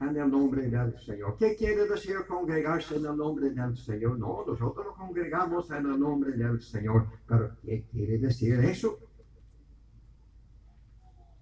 en 0.01 0.17
el 0.17 0.31
nombre 0.31 0.69
del 0.69 0.99
Señor. 0.99 1.37
¿Qué 1.39 1.55
quiere 1.57 1.87
decir 1.87 2.17
congregarse 2.27 2.97
en 2.97 3.07
el 3.07 3.17
nombre 3.17 3.51
del 3.51 3.77
Señor? 3.77 4.19
No, 4.19 4.45
nosotros 4.47 4.87
nos 4.87 4.97
congregamos 4.97 5.71
en 5.71 5.87
el 5.87 6.01
nombre 6.01 6.33
del 6.33 6.61
Señor, 6.63 7.07
pero 7.29 7.51
¿qué 7.63 7.85
quiere 7.91 8.19
decir 8.19 8.55
eso? 8.61 8.99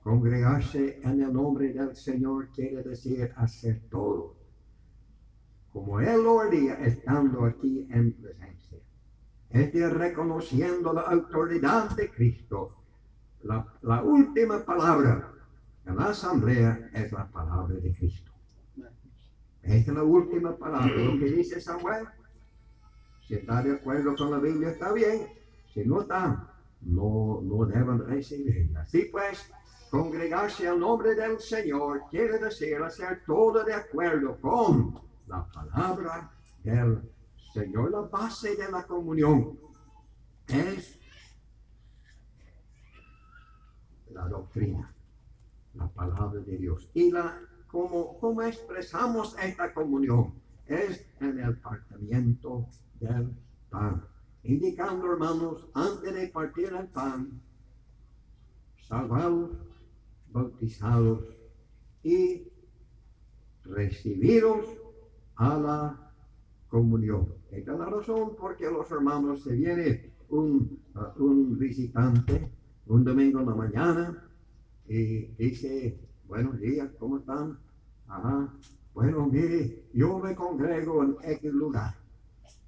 Congregarse 0.03 1.00
en 1.05 1.23
el 1.23 1.33
nombre 1.33 1.73
del 1.73 1.95
Señor 1.95 2.49
quiere 2.49 2.83
decir 2.83 3.33
hacer 3.37 3.81
todo, 3.91 4.35
como 5.73 6.00
Él 6.00 6.23
lo 6.25 6.41
haría 6.41 6.75
estando 6.75 7.45
aquí 7.45 7.87
en 7.91 8.12
presencia. 8.12 8.79
Es 9.50 9.73
decir, 9.73 9.88
reconociendo 9.88 10.93
la 10.93 11.03
autoridad 11.03 11.91
de 11.97 12.11
Cristo. 12.11 12.75
La, 13.43 13.65
la 13.83 14.03
última 14.03 14.65
palabra 14.65 15.33
en 15.87 15.97
la 15.97 16.07
asamblea 16.07 16.91
es 16.93 17.12
la 17.12 17.27
palabra 17.29 17.77
de 17.77 17.95
Cristo. 17.95 18.27
Esta 19.68 19.90
es 19.90 19.96
la 19.96 20.02
última 20.02 20.56
palabra. 20.56 20.96
Lo 20.96 21.18
que 21.18 21.26
dice 21.37 21.60
Samuel, 21.60 22.06
si 23.26 23.34
está 23.34 23.62
de 23.62 23.72
acuerdo 23.72 24.16
con 24.16 24.30
la 24.30 24.38
Biblia, 24.38 24.70
está 24.70 24.92
bien. 24.92 25.28
Si 25.75 25.84
no 25.84 26.00
está, 26.00 26.50
no, 26.80 27.40
no 27.42 27.66
deben 27.66 27.98
recibirla. 28.06 28.80
Así 28.80 29.08
pues, 29.12 29.50
congregarse 29.90 30.66
al 30.66 30.80
nombre 30.80 31.14
del 31.14 31.38
Señor 31.38 32.02
quiere 32.10 32.38
decir 32.38 32.76
hacer 32.76 33.22
todo 33.26 33.62
de 33.62 33.75
acuerdo 33.75 34.40
con 34.40 34.98
la 35.26 35.46
palabra 35.52 36.30
del 36.64 37.02
Señor. 37.52 37.90
La 37.90 38.00
base 38.00 38.56
de 38.56 38.70
la 38.70 38.87
comunión 38.87 39.58
es 40.46 40.98
la 44.10 44.26
doctrina, 44.28 44.94
la 45.74 45.88
palabra 45.88 46.40
de 46.40 46.57
Dios. 46.57 46.88
Y 46.94 47.11
la 47.11 47.38
como, 47.68 48.18
como 48.18 48.42
expresamos 48.42 49.37
esta 49.42 49.72
comunión 49.72 50.35
es 50.66 51.07
en 51.20 51.38
el 51.38 51.57
partimiento 51.59 52.66
del 53.00 53.31
pan. 53.70 54.04
Indicando, 54.42 55.12
hermanos, 55.12 55.66
antes 55.74 56.14
de 56.14 56.28
partir 56.28 56.72
el 56.72 56.87
pan, 56.88 57.40
salvados, 58.87 59.50
bautizados 60.31 61.24
y 62.02 62.48
recibidos 63.64 64.64
a 65.37 65.59
la 65.59 66.12
comunión. 66.68 67.35
Esta 67.50 67.72
es 67.72 67.78
la 67.78 67.87
razón 67.87 68.37
porque 68.38 68.70
los 68.70 68.90
hermanos 68.90 69.42
se 69.42 69.52
viene 69.52 70.12
un, 70.28 70.83
un 71.18 71.59
visitante 71.59 72.50
un 72.88 73.04
domingo 73.04 73.40
en 73.40 73.46
la 73.46 73.54
mañana 73.54 74.24
y 74.88 75.26
dice, 75.37 76.00
buenos 76.29 76.61
días, 76.61 76.91
¿cómo 76.99 77.19
están? 77.19 77.59
Ajá. 78.07 78.53
Bueno, 78.93 79.27
mire, 79.27 79.85
yo 79.95 80.19
me 80.19 80.35
congrego 80.35 81.03
en 81.03 81.17
X 81.23 81.53
lugar. 81.53 81.95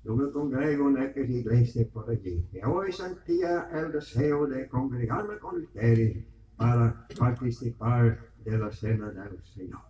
Yo 0.02 0.16
me 0.16 0.30
congrego 0.32 0.88
en 0.88 1.02
X 1.02 1.28
iglesia 1.28 1.86
por 1.92 2.08
allí. 2.08 2.48
Y 2.52 2.64
hoy 2.64 2.90
sentía 2.90 3.68
el 3.72 3.92
deseo 3.92 4.46
de 4.46 4.66
congregarme 4.68 5.38
con 5.38 5.60
ustedes 5.60 6.24
para 6.56 7.06
participar 7.18 8.18
de 8.44 8.58
la 8.58 8.72
cena 8.72 9.10
del 9.10 9.42
Señor. 9.44 9.80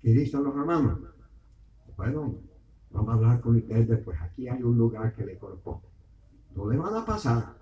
¿Qué 0.00 0.10
dicen 0.10 0.42
los 0.42 0.56
hermanos? 0.56 1.00
Bueno, 1.96 2.38
vamos 2.90 3.10
a 3.10 3.12
hablar 3.12 3.40
con 3.42 3.56
ustedes, 3.56 4.02
pues 4.02 4.18
aquí 4.22 4.48
hay 4.48 4.62
un 4.62 4.78
lugar 4.78 5.14
que 5.14 5.26
le 5.26 5.38
corresponde. 5.38 5.86
No 6.56 6.70
le 6.70 6.78
van 6.78 6.94
a 6.94 7.04
pasar. 7.04 7.54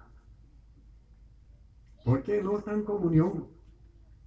Porque 2.05 2.41
no 2.41 2.59
está 2.59 2.73
en 2.73 2.85
comunión. 2.85 3.58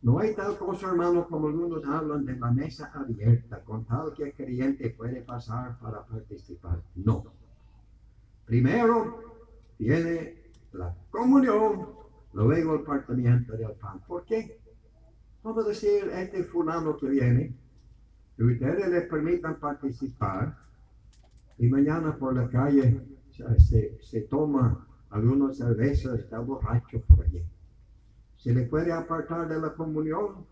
No 0.02 0.18
hay 0.18 0.34
tal 0.34 0.58
cosa, 0.58 0.90
hermano, 0.90 1.28
como 1.28 1.48
algunos 1.48 1.86
hablan 1.86 2.26
de 2.26 2.36
la 2.36 2.52
mesa 2.52 2.92
abierta, 2.94 3.62
con 3.64 3.86
tal 3.86 4.14
que 4.16 4.24
el 4.24 4.34
creyente 4.34 4.90
puede 4.90 5.22
pasar 5.22 5.78
para 5.80 6.04
participar. 6.06 6.82
No. 6.96 7.24
Primero 8.46 9.22
viene 9.78 10.42
la 10.74 10.96
comunión, 11.12 11.90
luego 12.34 12.76
el 12.76 12.82
partimiento 12.82 13.56
del 13.56 13.74
pan. 13.74 14.00
¿Por 14.08 14.26
qué? 14.26 14.60
Vamos 15.44 15.66
a 15.66 15.70
decir, 15.70 16.10
este 16.14 16.44
fulano 16.46 16.98
que 16.98 17.08
viene, 17.08 17.56
que 18.36 18.44
ustedes 18.44 18.88
les 18.88 19.08
permitan 19.08 19.60
participar 19.60 20.58
y 21.60 21.68
mañana 21.68 22.16
por 22.18 22.36
la 22.36 22.50
calle 22.50 23.02
se, 23.58 24.00
se 24.02 24.22
toma 24.22 24.88
algunas 25.12 25.58
cervezas, 25.58 26.20
está 26.20 26.40
borracho 26.40 27.02
por 27.02 27.24
allí. 27.24 27.44
¿Se 28.42 28.52
le 28.52 28.64
puede 28.64 28.92
apartar 28.92 29.48
de 29.48 29.60
la 29.60 29.72
comunión? 29.76 30.48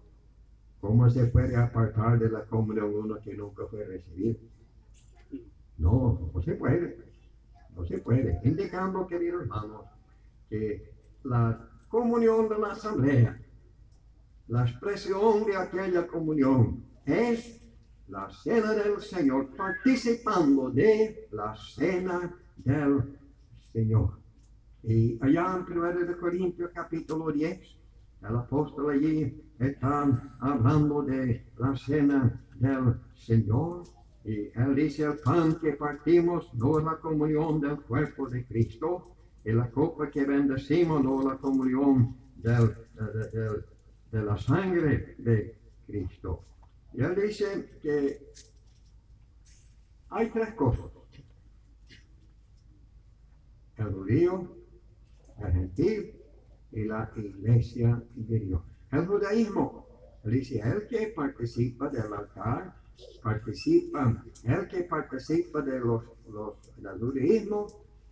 ¿Cómo 0.80 1.10
se 1.10 1.26
puede 1.26 1.56
apartar 1.56 2.20
de 2.20 2.30
la 2.30 2.46
comunión 2.46 2.94
uno 2.94 3.20
que 3.20 3.34
nunca 3.34 3.66
fue 3.66 3.84
recibido? 3.84 4.38
No, 5.80 6.30
no 6.32 6.42
se 6.44 6.54
puede. 6.54 7.00
No 7.76 7.84
se 7.84 7.98
puede. 7.98 8.40
Indicando, 8.44 9.08
queridos 9.08 9.42
hermanos, 9.42 9.86
que 10.52 10.92
la 11.24 11.68
comunión 11.88 12.48
de 12.48 12.60
la 12.60 12.74
asamblea, 12.74 13.42
la 14.50 14.70
expresión 14.70 15.46
de 15.46 15.58
aquella 15.58 16.06
comunión 16.06 16.84
es 17.08 17.60
la 18.08 18.30
cena 18.30 18.74
del 18.74 19.02
Señor, 19.02 19.56
participando 19.56 20.70
de 20.70 21.28
la 21.32 21.56
cena 21.56 22.36
del 22.58 23.18
Señor. 23.74 24.20
Y 24.84 25.18
allá 25.22 25.58
en 25.68 25.78
1 25.78 26.06
de 26.06 26.18
Corintios 26.18 26.72
capítulo 26.74 27.32
10, 27.32 27.79
el 28.22 28.36
apóstol 28.36 28.92
allí 28.92 29.42
está 29.60 30.36
hablando 30.40 31.02
de 31.04 31.46
la 31.58 31.76
cena 31.76 32.46
del 32.56 32.96
Señor. 33.16 33.84
Y 34.26 34.52
él 34.60 34.76
dice, 34.76 35.04
el 35.04 35.18
pan 35.20 35.58
que 35.60 35.74
partimos 35.74 36.54
no 36.54 36.80
es 36.80 36.86
la 36.86 36.98
comunión 36.98 37.62
del 37.62 37.80
cuerpo 37.82 38.28
de 38.28 38.46
Cristo, 38.46 39.16
y 39.46 39.54
la 39.54 39.72
copa 39.72 40.12
que 40.12 40.26
bendecimos 40.26 41.02
no 41.04 41.22
es 41.22 41.26
la 41.26 41.38
comunión 41.38 42.18
del, 42.36 42.76
de, 42.94 43.40
de, 43.40 43.64
de 44.12 44.24
la 44.24 44.38
sangre 44.38 45.16
de 45.18 45.58
Cristo. 45.88 46.44
Y 46.94 47.02
él 47.02 47.16
dice 47.16 47.80
que 47.82 48.32
hay 50.10 50.30
tres 50.30 50.54
cosas. 50.56 50.86
El 53.78 53.94
judío, 53.94 54.56
el 55.38 55.54
gentil 55.54 56.19
y 56.72 56.86
la 56.86 57.10
iglesia 57.16 58.02
de 58.16 58.40
Dios. 58.40 58.62
El 58.92 59.06
judaísmo 59.08 59.86
dice, 60.24 60.60
el 60.60 60.88
que 60.88 61.14
participa 61.16 61.90
del 61.90 62.14
altar, 62.14 62.76
participa, 63.24 64.24
el 64.44 64.68
que 64.68 64.84
participa 64.84 65.62
de 65.62 65.80
los, 65.80 66.04
los, 66.32 66.56
del 66.78 67.00
judaísmo, 67.00 67.68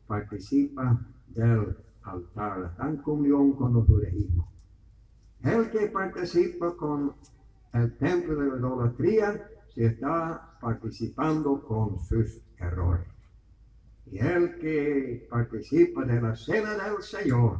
participa 0.07 0.99
del 1.27 1.75
altar, 2.03 2.75
en 2.81 2.97
comunión 2.97 3.53
con 3.53 3.75
el 3.75 3.83
judaísmo. 3.83 4.47
El 5.43 5.69
que 5.69 5.87
participa 5.87 6.75
con 6.75 7.13
el 7.73 7.95
templo 7.97 8.35
de 8.35 8.49
la 8.49 8.57
idolatría, 8.57 9.49
se 9.73 9.85
está 9.85 10.57
participando 10.59 11.61
con 11.61 11.99
sus 11.99 12.39
errores. 12.57 13.05
Y 14.07 14.19
el 14.19 14.57
que 14.57 15.27
participa 15.29 16.05
de 16.05 16.21
la 16.21 16.35
cena 16.35 16.73
del 16.75 17.03
Señor 17.03 17.59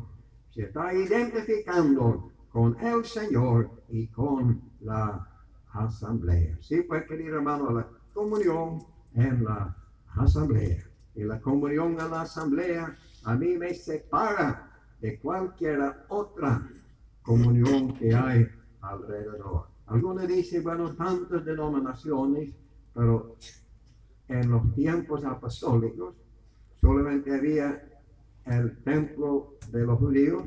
se 0.58 0.64
está 0.64 0.92
identificando 0.92 2.32
con 2.52 2.76
el 2.80 3.06
Señor 3.06 3.70
y 3.90 4.08
con 4.08 4.60
la 4.82 5.30
asamblea. 5.72 6.58
Sí, 6.62 6.82
pues 6.82 7.06
querido 7.06 7.36
hermano, 7.36 7.70
la 7.70 7.88
comunión 8.12 8.84
en 9.14 9.44
la 9.44 9.78
asamblea. 10.16 10.84
Y 11.14 11.26
la 11.26 11.40
comunión 11.42 12.00
en 12.00 12.10
la 12.10 12.22
asamblea 12.22 12.98
a 13.26 13.36
mí 13.36 13.56
me 13.56 13.72
separa 13.76 14.72
de 15.00 15.20
cualquier 15.20 15.80
otra 16.08 16.68
comunión 17.22 17.94
que 17.94 18.16
hay 18.16 18.48
alrededor. 18.82 19.68
Algunos 19.86 20.28
dicen, 20.28 20.64
bueno, 20.64 20.96
tantas 20.96 21.46
denominaciones, 21.46 22.50
pero 22.96 23.36
en 24.28 24.50
los 24.50 24.74
tiempos 24.74 25.24
apostólicos 25.24 26.16
solamente 26.82 27.32
había 27.36 27.97
el 28.48 28.78
templo 28.84 29.58
de 29.72 29.86
los 29.86 30.00
judíos, 30.00 30.44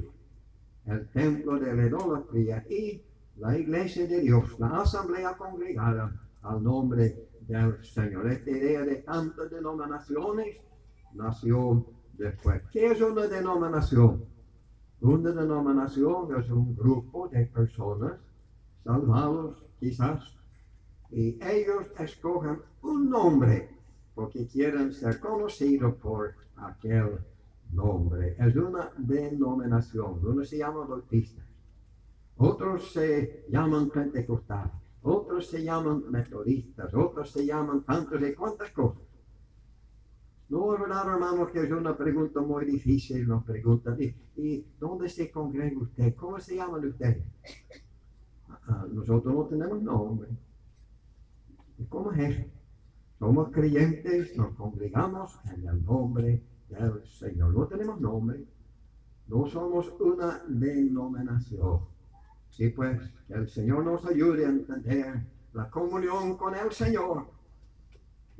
el 0.86 1.08
templo 1.10 1.58
de 1.58 1.74
la 1.74 1.86
idolatría 1.86 2.64
y 2.68 3.02
la 3.36 3.56
iglesia 3.58 4.06
de 4.06 4.20
Dios, 4.20 4.58
la 4.58 4.80
asamblea 4.80 5.36
congregada 5.36 6.12
al 6.42 6.62
nombre 6.62 7.28
del 7.42 7.82
Señor. 7.84 8.30
Esta 8.30 8.50
idea 8.50 8.82
de 8.82 8.96
tantas 8.96 9.50
denominaciones 9.50 10.56
nació 11.14 11.86
después. 12.14 12.62
¿Qué 12.72 12.86
es 12.86 13.00
una 13.00 13.26
denominación? 13.26 14.24
Una 15.00 15.32
denominación 15.32 16.38
es 16.38 16.50
un 16.50 16.76
grupo 16.76 17.28
de 17.28 17.46
personas 17.46 18.20
salvados 18.84 19.64
quizás 19.78 20.22
y 21.10 21.38
ellos 21.42 21.86
escojan 21.98 22.60
un 22.82 23.08
nombre 23.10 23.70
porque 24.14 24.46
quieren 24.46 24.92
ser 24.92 25.18
conocidos 25.18 25.94
por 25.96 26.34
aquel 26.56 27.18
nombre. 27.72 28.36
Es 28.38 28.56
una 28.56 28.90
denominación. 28.98 30.20
Uno 30.24 30.44
se 30.44 30.58
llama 30.58 30.84
bautista, 30.86 31.42
otros 32.36 32.92
se 32.92 33.46
llaman 33.48 33.90
pentecostales, 33.90 34.72
otros 35.02 35.46
se 35.46 35.62
llaman 35.62 36.10
metodistas, 36.10 36.92
otros 36.94 37.30
se 37.30 37.46
llaman 37.46 37.82
tantos 37.84 38.20
y 38.22 38.34
cuantas 38.34 38.70
cosas. 38.70 39.02
No 40.48 40.74
es 40.74 40.80
verdad, 40.80 41.14
hermano, 41.14 41.46
que 41.46 41.62
es 41.62 41.70
una 41.70 41.96
pregunta 41.96 42.40
muy 42.40 42.64
difícil. 42.64 43.26
Nos 43.28 43.44
preguntan, 43.44 43.96
¿y, 44.36 44.66
dónde 44.80 45.08
se 45.08 45.30
congrega 45.30 45.78
usted? 45.78 46.14
¿Cómo 46.16 46.40
se 46.40 46.56
llaman 46.56 46.84
ustedes? 46.86 47.24
Ah, 48.66 48.84
nosotros 48.90 49.32
no 49.32 49.44
tenemos 49.46 49.80
nombre. 49.80 50.28
¿Cómo 51.88 52.10
es? 52.12 52.46
Somos 53.20 53.50
creyentes, 53.52 54.36
nos 54.36 54.54
congregamos 54.56 55.38
en 55.52 55.68
el 55.68 55.84
nombre 55.84 56.42
del 56.70 57.04
Señor. 57.06 57.52
No 57.54 57.66
tenemos 57.66 58.00
nombre. 58.00 58.44
No 59.28 59.46
somos 59.46 59.92
una 60.00 60.42
denominación. 60.48 61.80
Sí, 62.48 62.70
pues, 62.70 63.00
que 63.28 63.34
el 63.34 63.48
Señor 63.48 63.84
nos 63.84 64.04
ayude 64.06 64.46
a 64.46 64.48
entender 64.48 65.26
la 65.52 65.68
comunión 65.70 66.36
con 66.36 66.54
el 66.54 66.72
Señor 66.72 67.26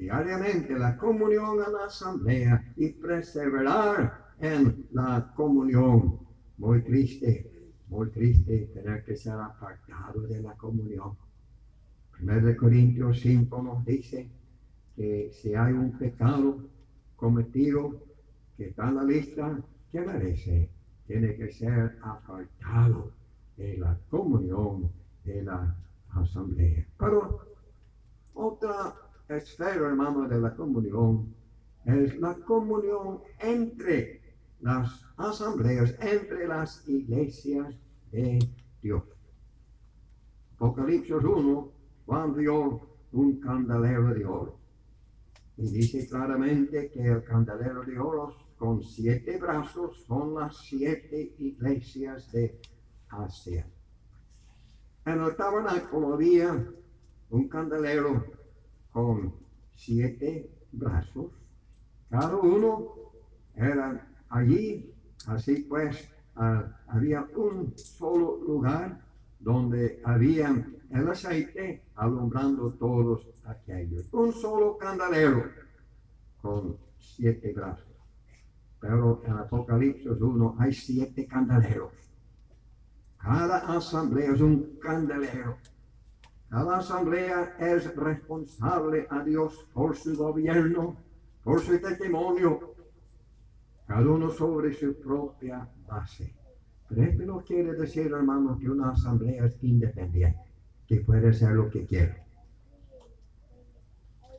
diariamente 0.00 0.78
la 0.78 0.96
comunión 0.96 1.60
a 1.60 1.68
la 1.68 1.84
asamblea 1.84 2.72
y 2.74 2.88
perseverar 2.88 4.32
en 4.40 4.86
la 4.92 5.30
comunión. 5.36 6.18
Muy 6.56 6.82
triste, 6.82 7.72
muy 7.88 8.08
triste 8.08 8.70
tener 8.72 9.04
que 9.04 9.14
ser 9.14 9.34
apartado 9.34 10.22
de 10.22 10.40
la 10.40 10.54
comunión. 10.54 11.16
1 12.18 12.56
Corintios 12.56 13.20
5 13.20 13.62
nos 13.62 13.84
dice 13.84 14.30
que 14.96 15.30
si 15.34 15.54
hay 15.54 15.74
un 15.74 15.92
pecado 15.98 16.64
cometido 17.16 18.02
que 18.60 18.68
está 18.68 18.90
en 18.90 18.96
la 18.96 19.04
lista, 19.04 19.58
¿qué 19.90 20.00
merece? 20.02 20.68
Tiene 21.06 21.34
que 21.34 21.50
ser 21.50 21.96
apartado 22.02 23.10
de 23.56 23.78
la 23.78 23.98
comunión 24.10 24.92
de 25.24 25.42
la 25.44 25.74
asamblea. 26.10 26.86
Pero 26.98 27.40
otra 28.34 28.94
esfera, 29.30 29.86
hermano, 29.88 30.28
de 30.28 30.38
la 30.38 30.54
comunión 30.54 31.34
es 31.86 32.20
la 32.20 32.34
comunión 32.34 33.20
entre 33.38 34.20
las 34.60 35.06
asambleas, 35.16 35.96
entre 35.98 36.46
las 36.46 36.86
iglesias 36.86 37.74
de 38.12 38.46
Dios. 38.82 39.04
Apocalipsis 40.56 41.12
1, 41.12 41.72
Juan 42.04 42.34
vio 42.36 42.78
un 43.12 43.40
candelero 43.40 44.12
de 44.12 44.26
oro. 44.26 44.58
Y 45.56 45.66
dice 45.70 46.06
claramente 46.06 46.90
que 46.90 47.06
el 47.06 47.24
candelero 47.24 47.84
de 47.84 47.98
oro 47.98 48.39
con 48.60 48.82
siete 48.82 49.38
brazos 49.38 50.04
son 50.06 50.34
las 50.34 50.54
siete 50.54 51.34
iglesias 51.38 52.30
de 52.30 52.60
Asia. 53.08 53.66
En 55.06 55.18
el 55.18 55.34
tabernáculo 55.34 56.12
había 56.12 56.70
un 57.30 57.48
candelero 57.48 58.22
con 58.92 59.34
siete 59.74 60.50
brazos. 60.72 61.32
Cada 62.10 62.36
uno 62.36 62.96
era 63.56 64.06
allí, 64.28 64.92
así 65.26 65.62
pues, 65.62 66.10
había 66.34 67.26
un 67.34 67.72
solo 67.78 68.42
lugar 68.46 69.00
donde 69.38 70.02
había 70.04 70.50
el 70.90 71.08
aceite 71.08 71.82
alumbrando 71.94 72.74
todos 72.74 73.26
aquellos. 73.44 74.12
Un 74.12 74.34
solo 74.34 74.76
candelero 74.76 75.50
con 76.42 76.76
siete 76.98 77.54
brazos. 77.54 77.89
Pero 78.80 79.22
en 79.26 79.32
Apocalipsis 79.32 80.20
1 80.20 80.56
hay 80.58 80.72
siete 80.72 81.26
candeleros. 81.26 81.92
Cada 83.18 83.58
asamblea 83.76 84.32
es 84.32 84.40
un 84.40 84.78
candelero. 84.80 85.58
Cada 86.48 86.78
asamblea 86.78 87.54
es 87.58 87.94
responsable 87.94 89.06
a 89.10 89.22
Dios 89.22 89.68
por 89.72 89.96
su 89.96 90.16
gobierno, 90.16 90.96
por 91.44 91.60
su 91.60 91.78
testimonio, 91.78 92.74
cada 93.86 94.08
uno 94.08 94.30
sobre 94.30 94.72
su 94.72 94.94
propia 95.00 95.68
base. 95.86 96.34
Pero 96.88 97.02
esto 97.02 97.24
no 97.24 97.40
quiere 97.40 97.74
decir, 97.74 98.06
hermano, 98.12 98.58
que 98.58 98.68
una 98.68 98.90
asamblea 98.90 99.46
es 99.46 99.62
independiente, 99.62 100.40
que 100.86 101.00
puede 101.02 101.28
hacer 101.28 101.52
lo 101.52 101.70
que 101.70 101.86
quiera. 101.86 102.24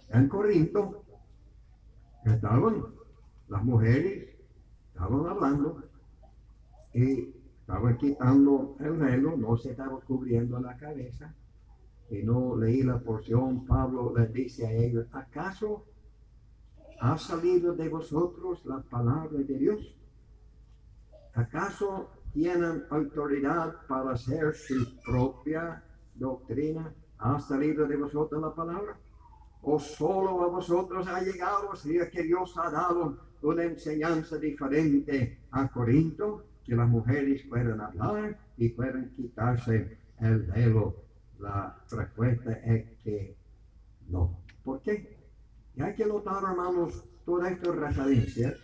En 0.09 0.27
Corinto 0.27 1.05
estaban 2.25 2.83
las 3.47 3.63
mujeres, 3.63 4.30
estaban 5.01 5.25
hablando 5.25 5.81
y 6.93 7.33
estaban 7.61 7.97
quitando 7.97 8.75
el 8.79 8.91
velo, 8.93 9.35
no 9.35 9.57
se 9.57 9.71
estaba 9.71 9.99
cubriendo 10.01 10.59
la 10.59 10.77
cabeza 10.77 11.33
y 12.11 12.21
no 12.21 12.55
leí 12.55 12.83
la 12.83 12.99
porción, 12.99 13.65
Pablo 13.65 14.13
le 14.15 14.27
dice 14.27 14.67
a 14.67 14.71
ellos, 14.71 15.07
¿acaso 15.11 15.85
ha 16.99 17.17
salido 17.17 17.73
de 17.73 17.89
vosotros 17.89 18.63
la 18.65 18.81
palabra 18.81 19.39
de 19.39 19.57
Dios? 19.57 19.97
¿Acaso 21.33 22.09
tienen 22.33 22.83
autoridad 22.91 23.87
para 23.87 24.11
hacer 24.11 24.53
su 24.53 24.99
propia 25.03 25.83
doctrina? 26.13 26.93
¿Ha 27.17 27.39
salido 27.39 27.87
de 27.87 27.97
vosotros 27.97 28.39
la 28.39 28.53
palabra? 28.53 28.99
¿O 29.63 29.79
solo 29.79 30.43
a 30.43 30.47
vosotros 30.47 31.07
ha 31.07 31.21
llegado? 31.21 31.75
¿Sería 31.75 32.09
que 32.09 32.23
Dios 32.23 32.55
ha 32.57 32.69
dado 32.69 33.30
una 33.41 33.63
enseñanza 33.63 34.37
diferente 34.37 35.39
a 35.51 35.67
Corinto? 35.67 36.45
Que 36.63 36.75
las 36.75 36.87
mujeres 36.87 37.43
puedan 37.49 37.81
hablar 37.81 38.37
y 38.57 38.69
puedan 38.69 39.09
quitarse 39.15 39.97
el 40.19 40.43
velo 40.43 40.95
la 41.41 41.75
respuesta 41.89 42.51
es 42.51 42.85
que 43.03 43.35
no. 44.09 44.37
¿Por 44.63 44.81
qué? 44.81 45.17
Y 45.75 45.81
hay 45.81 45.95
que 45.95 46.05
notar, 46.05 46.43
hermanos, 46.43 47.03
todas 47.25 47.51
estas 47.51 47.75
referencias 47.75 48.55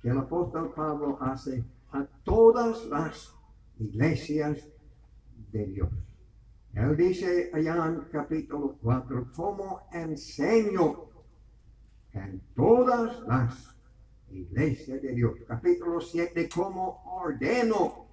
que 0.00 0.10
el 0.10 0.18
apóstol 0.18 0.72
Pablo 0.74 1.18
hace 1.20 1.64
a 1.92 2.06
todas 2.24 2.86
las 2.86 3.34
iglesias 3.78 4.68
de 5.52 5.66
Dios. 5.66 5.90
Él 6.74 6.96
dice 6.96 7.50
allá 7.52 7.86
en 7.86 8.00
capítulo 8.12 8.78
4, 8.80 9.32
¿cómo 9.34 9.88
enseño 9.92 11.10
en 12.12 12.40
todas 12.54 13.20
las 13.26 13.74
iglesias 14.30 15.02
de 15.02 15.12
Dios? 15.12 15.32
Capítulo 15.46 16.00
7, 16.00 16.48
¿cómo 16.54 17.02
ordeno 17.04 18.06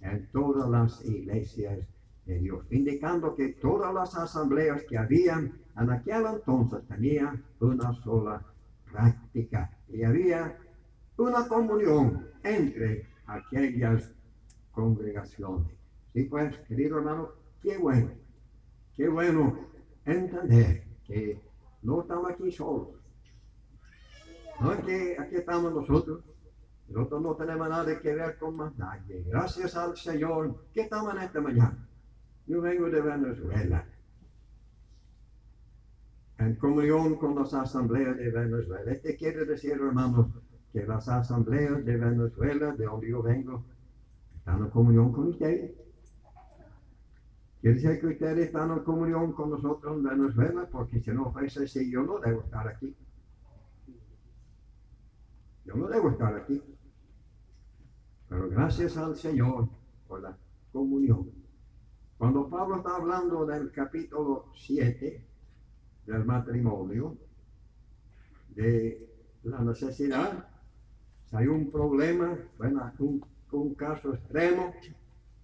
en 0.00 0.26
todas 0.32 0.68
las 0.68 1.04
iglesias 1.04 1.78
de 2.26 2.38
Dios, 2.38 2.64
indicando 2.70 3.34
que 3.34 3.48
todas 3.54 3.92
las 3.92 4.14
asambleas 4.16 4.82
que 4.84 4.96
habían 4.96 5.52
en 5.76 5.90
aquel 5.90 6.26
entonces 6.26 6.86
tenían 6.86 7.42
una 7.60 7.92
sola 8.02 8.44
práctica 8.90 9.70
y 9.88 10.02
había 10.02 10.56
una 11.16 11.46
comunión 11.48 12.26
entre 12.42 13.06
aquellas 13.26 14.10
congregaciones. 14.72 15.72
Sí, 16.12 16.24
pues, 16.24 16.56
querido 16.68 16.98
hermano, 16.98 17.30
qué 17.62 17.78
bueno, 17.78 18.10
qué 18.96 19.08
bueno 19.08 19.58
entender 20.04 20.84
que 21.06 21.40
no 21.82 22.00
estamos 22.00 22.30
aquí 22.30 22.50
solos. 22.50 22.99
No, 24.60 24.70
aquí, 24.70 25.12
aquí 25.18 25.36
estamos 25.36 25.72
nosotros. 25.72 26.22
Nosotros 26.88 27.22
no 27.22 27.34
tenemos 27.36 27.68
nada 27.68 28.00
que 28.00 28.14
ver 28.14 28.36
con 28.38 28.56
más 28.56 28.76
nadie. 28.76 29.24
Gracias 29.26 29.76
al 29.76 29.96
Señor. 29.96 30.66
¿Qué 30.74 30.82
estamos 30.82 31.14
en 31.14 31.20
esta 31.22 31.40
mañana? 31.40 31.88
Yo 32.46 32.60
vengo 32.60 32.90
de 32.90 33.00
Venezuela. 33.00 33.86
En 36.38 36.56
comunión 36.56 37.16
con 37.16 37.36
las 37.36 37.54
asambleas 37.54 38.16
de 38.16 38.30
Venezuela. 38.30 38.90
Este 38.92 39.16
quiere 39.16 39.44
decir, 39.44 39.72
hermanos, 39.72 40.26
que 40.72 40.84
las 40.84 41.08
asambleas 41.08 41.84
de 41.84 41.96
Venezuela, 41.96 42.72
de 42.72 42.84
donde 42.84 43.08
yo 43.08 43.22
vengo, 43.22 43.64
están 44.36 44.58
en 44.58 44.70
comunión 44.70 45.12
con 45.12 45.28
ustedes. 45.28 45.72
Quiere 47.60 47.76
decir 47.76 48.00
que 48.00 48.06
ustedes 48.08 48.46
están 48.46 48.70
en 48.72 48.80
comunión 48.80 49.32
con 49.32 49.50
nosotros 49.50 49.96
en 49.96 50.02
Venezuela, 50.02 50.68
porque 50.70 51.00
si 51.00 51.10
no 51.12 51.30
fuese 51.32 51.64
así, 51.64 51.90
yo 51.90 52.02
no 52.02 52.18
debo 52.18 52.40
estar 52.40 52.66
aquí. 52.66 52.96
Yo 55.64 55.74
no 55.74 55.88
debo 55.88 56.10
estar 56.10 56.34
aquí. 56.34 56.62
Pero 58.28 58.48
gracias 58.48 58.96
al 58.96 59.16
Señor 59.16 59.68
por 60.06 60.22
la 60.22 60.36
comunión. 60.72 61.30
Cuando 62.16 62.48
Pablo 62.48 62.76
está 62.76 62.96
hablando 62.96 63.46
del 63.46 63.72
capítulo 63.72 64.52
7 64.54 65.26
del 66.06 66.24
matrimonio, 66.24 67.16
de 68.54 69.08
la 69.44 69.60
necesidad, 69.60 70.48
si 71.24 71.36
hay 71.36 71.46
un 71.46 71.70
problema, 71.70 72.38
bueno, 72.58 72.92
un, 72.98 73.74
caso 73.74 74.14
extremo, 74.14 74.74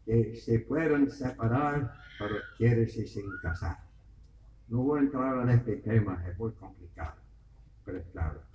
que 0.05 0.37
se 0.37 0.61
pueden 0.61 1.11
separar, 1.11 1.93
pero 2.19 2.37
quiere 2.57 2.87
sin 2.89 3.25
casar. 3.43 3.79
No 4.69 4.83
voy 4.83 5.01
a 5.01 5.03
entrar 5.03 5.43
en 5.43 5.51
este 5.51 5.77
tema, 5.77 6.25
es 6.29 6.39
muy 6.39 6.53
complicado. 6.53 6.86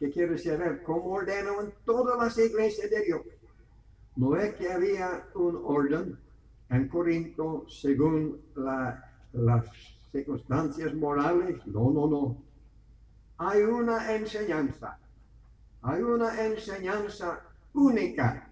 ¿Qué 0.02 0.10
quiere 0.10 0.32
decir? 0.32 0.82
¿Cómo 0.84 1.12
ordenó 1.12 1.62
en 1.62 1.72
todas 1.86 2.18
las 2.18 2.36
iglesias 2.40 2.90
de 2.90 3.06
Dios? 3.06 3.22
No 4.16 4.36
es 4.36 4.56
que 4.56 4.72
había 4.72 5.28
un 5.36 5.62
orden 5.64 6.18
en 6.72 6.88
Corinto 6.88 7.66
según 7.70 8.42
la, 8.56 9.14
las 9.32 9.64
circunstancias 10.12 10.92
morales. 10.96 11.64
No, 11.68 11.92
no, 11.92 12.08
no. 12.08 12.44
Hay 13.38 13.62
una 13.62 14.16
enseñanza. 14.16 14.98
Hay 15.84 16.02
una 16.02 16.48
enseñanza 16.48 17.40
única 17.74 18.50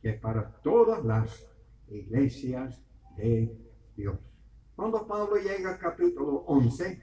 que 0.00 0.12
para 0.12 0.48
todas 0.62 1.04
las 1.04 1.44
iglesias 1.88 2.78
de 3.16 3.52
Dios. 3.96 4.16
Cuando 4.76 5.04
Pablo 5.08 5.36
llega 5.36 5.72
al 5.72 5.78
capítulo 5.78 6.44
11, 6.46 7.02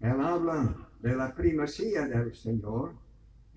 él 0.00 0.20
habla 0.20 0.88
de 0.98 1.14
la 1.14 1.32
primacía 1.32 2.04
del 2.06 2.34
Señor. 2.34 2.94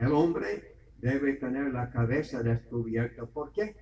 El 0.02 0.14
hombre 0.14 0.74
debe 0.98 1.34
tener 1.34 1.72
la 1.72 1.92
cabeza 1.92 2.42
descubierta. 2.42 3.24
¿Por 3.28 3.52
qué? 3.52 3.76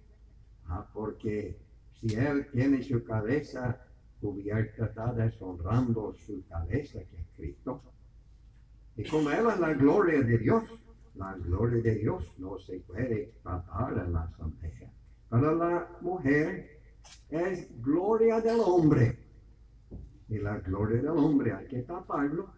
Ah, 0.67 0.85
porque 0.93 1.57
si 1.93 2.13
él 2.13 2.45
tiene 2.51 2.83
su 2.83 3.05
cabeza 3.05 3.81
cubierta, 4.19 4.87
está 4.87 5.13
deshonrando 5.13 6.13
su 6.13 6.45
cabeza, 6.49 6.99
que 7.09 7.21
es 7.21 7.27
Cristo. 7.37 7.81
Y 8.97 9.05
como 9.09 9.31
él 9.31 9.47
es 9.49 9.59
la 9.61 9.73
gloria 9.73 10.21
de 10.21 10.37
Dios, 10.37 10.63
la 11.15 11.35
gloria 11.35 11.81
de 11.81 11.95
Dios 11.95 12.25
no 12.37 12.59
se 12.59 12.81
puede 12.81 13.31
tratar 13.41 13.93
en 14.05 14.11
la 14.11 14.23
asamblea. 14.23 14.91
Para 15.29 15.53
la 15.53 15.87
mujer 16.01 16.81
es 17.29 17.81
gloria 17.81 18.41
del 18.41 18.59
hombre. 18.59 19.17
Y 20.27 20.37
la 20.39 20.57
gloria 20.59 20.97
del 20.97 21.17
hombre 21.17 21.53
hay 21.53 21.67
que 21.67 21.81
taparlo. 21.83 22.51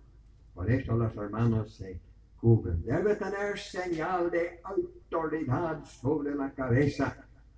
Por 0.56 0.70
eso 0.72 0.98
los 0.98 1.16
hermanos 1.16 1.76
se 1.76 2.00
Debe 2.42 3.16
tener 3.16 3.58
señal 3.60 4.32
de 4.32 4.60
autoridad 4.64 5.86
sobre 5.86 6.34
la 6.34 6.52
cabeza. 6.52 7.16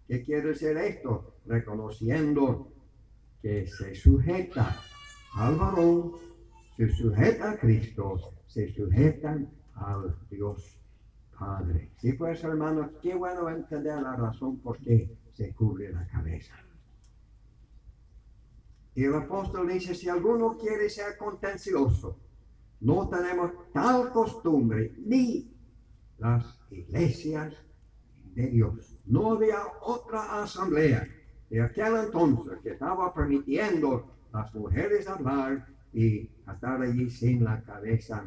¿Qué 0.08 0.22
quiere 0.22 0.50
decir 0.50 0.76
esto? 0.76 1.36
Reconociendo 1.46 2.68
que 3.42 3.66
se 3.66 3.96
sujeta 3.96 4.82
al 5.36 5.56
varón, 5.56 6.14
se 6.76 6.90
sujeta 6.90 7.52
a 7.52 7.58
Cristo, 7.58 8.34
se 8.46 8.68
sujetan 8.74 9.50
al 9.76 10.16
Dios 10.30 10.78
Padre. 11.40 11.92
Sí, 11.98 12.14
pues 12.14 12.44
hermanos, 12.44 12.92
qué 13.02 13.16
bueno 13.16 13.50
entender 13.50 14.02
la 14.02 14.16
razón 14.16 14.60
por 14.60 14.78
qué 14.80 15.18
se 15.34 15.54
cubre 15.54 15.92
la 15.92 16.06
cabeza. 16.08 16.54
Y 18.96 19.06
el 19.06 19.16
apóstol 19.16 19.68
dice, 19.70 19.96
si 19.96 20.10
alguno 20.10 20.58
quiere 20.58 20.90
ser 20.90 21.18
contencioso, 21.18 22.18
no 22.84 23.08
tenemos 23.08 23.52
tal 23.72 24.12
costumbre 24.12 24.94
ni 25.06 25.50
las 26.18 26.60
iglesias 26.70 27.54
de 28.36 28.48
Dios. 28.48 28.98
No 29.06 29.32
había 29.32 29.60
otra 29.82 30.44
asamblea 30.44 31.08
de 31.50 31.62
aquel 31.62 31.96
entonces 31.96 32.60
que 32.62 32.72
estaba 32.72 33.14
permitiendo 33.14 34.06
las 34.34 34.54
mujeres 34.54 35.08
hablar 35.08 35.66
y 35.94 36.30
estar 36.52 36.82
allí 36.82 37.10
sin 37.10 37.46
la 37.46 37.62
cabeza 37.62 38.26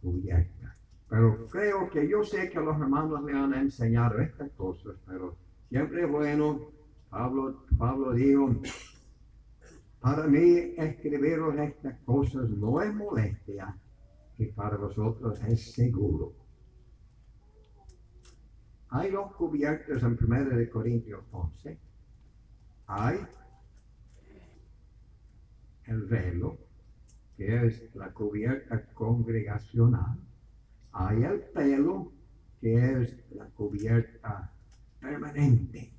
cubierta. 0.00 0.76
Pero 1.08 1.46
creo 1.48 1.88
que 1.90 2.08
yo 2.08 2.24
sé 2.24 2.50
que 2.50 2.58
los 2.58 2.80
hermanos 2.80 3.22
le 3.22 3.34
han 3.34 3.54
enseñado 3.54 4.18
estas 4.18 4.50
cosas, 4.52 4.96
pero 5.06 5.36
siempre 5.68 6.06
bueno. 6.06 6.60
Pablo, 7.10 7.62
Pablo 7.78 8.14
dijo, 8.14 8.56
para 10.00 10.26
mí 10.26 10.72
escribiros 10.78 11.54
estas 11.58 11.94
cosas 12.06 12.48
no 12.48 12.80
es 12.80 12.94
molestia 12.94 13.76
y 14.38 14.46
para 14.46 14.76
vosotros 14.76 15.40
es 15.44 15.72
seguro. 15.72 16.32
Hay 18.90 19.10
dos 19.10 19.32
cubiertas 19.34 20.02
en 20.02 20.18
1 20.20 20.56
de 20.56 20.68
Corintios 20.68 21.24
11. 21.32 21.78
Hay 22.86 23.20
el 25.86 26.02
velo, 26.02 26.58
que 27.36 27.66
es 27.66 27.94
la 27.94 28.12
cubierta 28.12 28.84
congregacional. 28.92 30.18
Hay 30.92 31.24
el 31.24 31.40
pelo, 31.40 32.12
que 32.60 32.74
es 32.74 33.16
la 33.30 33.46
cubierta 33.46 34.52
permanente. 35.00 35.90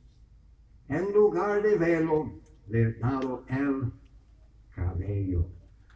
En 0.88 1.12
lugar 1.14 1.64
de 1.64 1.78
velo, 1.78 2.32
le 2.68 2.84
he 2.84 2.94
dado 2.94 3.44
el 3.48 3.92
cabello, 4.76 5.48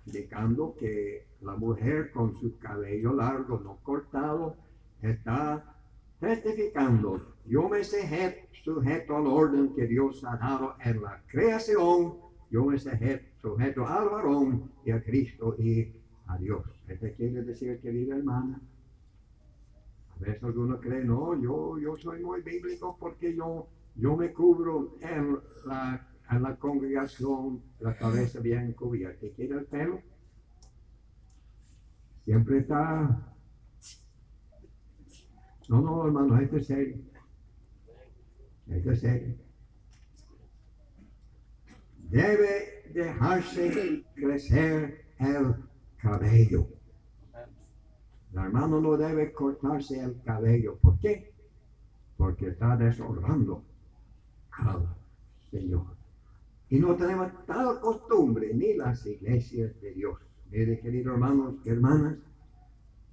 indicando 0.05 0.75
que 0.75 1.26
la 1.41 1.55
mujer 1.55 2.11
con 2.11 2.35
su 2.39 2.57
cabello 2.57 3.13
largo, 3.13 3.59
no 3.59 3.77
cortado, 3.83 4.55
está 5.01 5.75
testificando, 6.19 7.35
yo 7.45 7.69
me 7.69 7.83
sujeto 7.83 9.15
al 9.15 9.27
orden 9.27 9.73
que 9.75 9.85
Dios 9.87 10.23
ha 10.23 10.35
dado 10.37 10.75
en 10.83 11.01
la 11.01 11.21
creación, 11.27 12.15
yo 12.49 12.65
me 12.65 12.77
sujeto 12.79 13.87
al 13.87 14.09
varón 14.09 14.71
y 14.83 14.91
a 14.91 15.03
Cristo 15.03 15.55
y 15.57 15.93
a 16.27 16.37
Dios. 16.37 16.63
Esto 16.87 17.07
quiere 17.15 17.43
decir, 17.43 17.79
querida 17.81 18.17
hermana, 18.17 18.59
a 20.15 20.19
veces 20.19 20.43
algunos 20.43 20.81
creen, 20.81 21.07
no, 21.07 21.39
yo, 21.39 21.77
yo 21.77 21.95
soy 21.97 22.23
muy 22.23 22.41
bíblico 22.41 22.97
porque 22.99 23.35
yo, 23.35 23.67
yo 23.95 24.17
me 24.17 24.33
cubro 24.33 24.95
en 25.01 25.37
la 25.65 26.07
a 26.27 26.39
la 26.39 26.55
congregación 26.57 27.61
la 27.79 27.95
cabeza 27.95 28.39
bien 28.39 28.73
cubierta. 28.73 29.25
¿Y 29.25 29.31
quiere 29.31 29.55
el 29.55 29.65
pelo? 29.65 30.01
Siempre 32.27 32.57
está. 32.57 33.25
No, 35.69 35.79
no, 35.79 36.05
hermano, 36.05 36.37
este 36.41 36.57
es 36.57 36.67
serio. 36.67 36.97
Este 38.67 38.91
es 38.91 38.99
serio. 38.99 39.35
Debe 42.09 42.91
dejarse 42.93 44.03
crecer 44.13 45.05
el 45.19 45.55
cabello. 45.95 46.67
El 48.33 48.39
hermano 48.39 48.81
no 48.81 48.97
debe 48.97 49.31
cortarse 49.31 49.97
el 49.97 50.21
cabello. 50.23 50.77
¿Por 50.79 50.99
qué? 50.99 51.33
Porque 52.17 52.49
está 52.49 52.75
deshonrando 52.75 53.63
al 54.51 54.85
Señor. 55.49 55.95
Y 56.67 56.77
no 56.77 56.93
tenemos 56.97 57.31
tal 57.45 57.79
costumbre 57.79 58.53
ni 58.53 58.73
las 58.73 59.05
iglesias 59.05 59.79
de 59.79 59.93
Dios. 59.93 60.26
Mire, 60.49 60.79
queridos 60.79 61.13
hermanos 61.13 61.55
y 61.65 61.69
hermanas, 61.69 62.17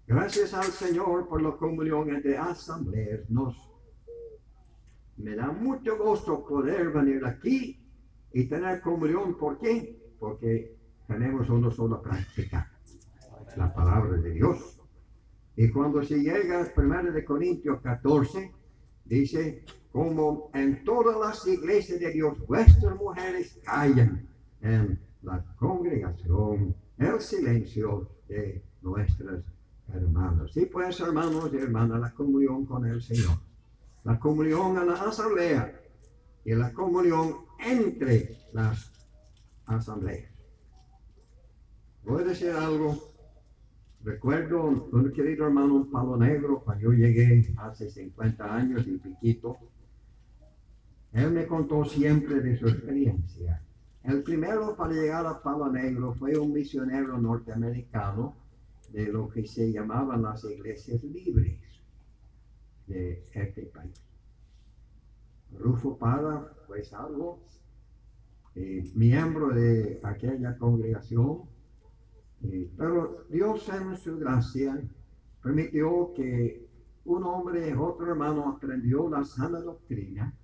gracias 0.07 0.55
al 0.55 0.67
Señor 0.67 1.29
por 1.29 1.43
la 1.43 1.51
comunión 1.53 2.11
entre 2.11 2.39
asambleas. 2.39 3.29
Nos, 3.29 3.57
me 5.17 5.35
da 5.35 5.51
mucho 5.51 5.99
gozo 5.99 6.47
poder 6.47 6.91
venir 6.91 7.25
aquí 7.25 7.81
y 8.33 8.45
tener 8.45 8.81
comunión. 8.83 9.37
¿Por 9.37 9.59
qué? 9.59 10.15
Porque 10.21 10.77
tenemos 11.09 11.51
una 11.51 11.73
sola 11.73 12.01
práctica, 12.01 12.71
la 13.57 13.75
palabra 13.75 14.17
de 14.19 14.31
Dios. 14.31 14.81
Y 15.57 15.71
cuando 15.71 16.05
se 16.05 16.19
llega 16.19 16.63
a 16.63 16.73
1 16.77 17.13
de 17.13 17.25
Corintios 17.25 17.81
14, 17.81 18.53
dice, 19.07 19.65
como 19.91 20.51
en 20.55 20.85
todas 20.85 21.19
las 21.19 21.47
iglesias 21.49 21.99
de 21.99 22.13
Dios, 22.13 22.39
vuestras 22.47 22.95
mujeres 22.97 23.59
callan 23.65 24.29
en 24.61 25.01
la 25.23 25.45
congregación, 25.57 26.75
el 26.99 27.21
silencio 27.21 28.09
de 28.29 28.63
nuestras 28.83 29.43
hermanos. 29.93 30.53
Sí, 30.53 30.67
pues, 30.67 31.01
hermanos 31.01 31.51
y 31.53 31.57
hermanas, 31.57 32.01
la 32.01 32.13
comunión 32.13 32.65
con 32.65 32.87
el 32.87 33.03
Señor. 33.03 33.39
La 34.05 34.19
comunión 34.19 34.77
en 34.77 34.89
la 34.89 34.95
asamblea 34.95 35.81
y 36.45 36.55
la 36.55 36.73
comunión 36.73 37.37
entre 37.59 38.39
las 38.53 38.93
asambleas. 39.67 40.31
Voy 42.05 42.23
a 42.23 42.27
decir 42.27 42.51
algo. 42.51 43.15
Recuerdo 44.03 44.65
un 44.65 45.13
querido 45.13 45.47
hermano 45.47 45.89
Palo 45.91 46.19
Negro, 46.19 46.61
cuando 46.61 46.85
yo 46.85 46.93
llegué 46.93 47.55
hace 47.57 47.89
50 47.89 48.55
años 48.55 48.87
y 48.87 48.99
piquito, 48.99 49.57
él 51.15 51.31
me 51.31 51.47
contó 51.47 51.87
siempre 51.87 52.41
de 52.41 52.59
su 52.59 52.69
experiencia. 52.69 53.63
El 54.05 54.23
primero 54.23 54.77
para 54.77 54.93
llegar 54.93 55.27
a 55.27 55.41
Palo 55.43 55.73
Negro 55.73 56.13
fue 56.13 56.37
un 56.37 56.53
misionero 56.53 57.17
norteamericano 57.17 58.37
de 58.93 59.07
lo 59.07 59.31
que 59.31 59.47
se 59.47 59.73
llamaban 59.73 60.21
las 60.21 60.45
iglesias 60.45 61.03
libres 61.03 61.59
de 62.87 63.27
este 63.33 63.63
país. 63.63 63.95
Rufo 65.59 65.97
Pada 65.97 66.53
fue 66.67 66.85
salvo, 66.85 67.43
eh, 68.55 68.93
miembro 68.95 69.49
de 69.55 70.01
aquella 70.03 70.59
congregación, 70.59 71.45
eh, 72.43 72.71
pero 72.77 73.25
Dios 73.31 73.67
en 73.71 73.97
su 73.97 74.19
gracia 74.19 74.83
permitió 75.43 76.13
que 76.15 76.69
un 77.07 77.25
hombre, 77.25 77.75
otro 77.75 78.11
hermano, 78.11 78.51
aprendió 78.51 79.09
la 79.09 79.25
sana 79.25 79.61
doctrina, 79.61 80.37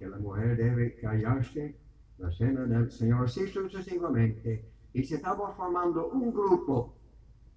que 0.00 0.08
la 0.08 0.18
mujer 0.18 0.56
debe 0.56 0.96
callarse 0.96 1.83
la 2.18 2.30
cena 2.32 2.64
del 2.64 2.90
Señor, 2.90 3.24
así 3.24 3.46
sucesivamente, 3.48 4.70
y 4.92 5.02
se 5.04 5.16
estaba 5.16 5.52
formando 5.54 6.08
un 6.08 6.32
grupo 6.32 6.94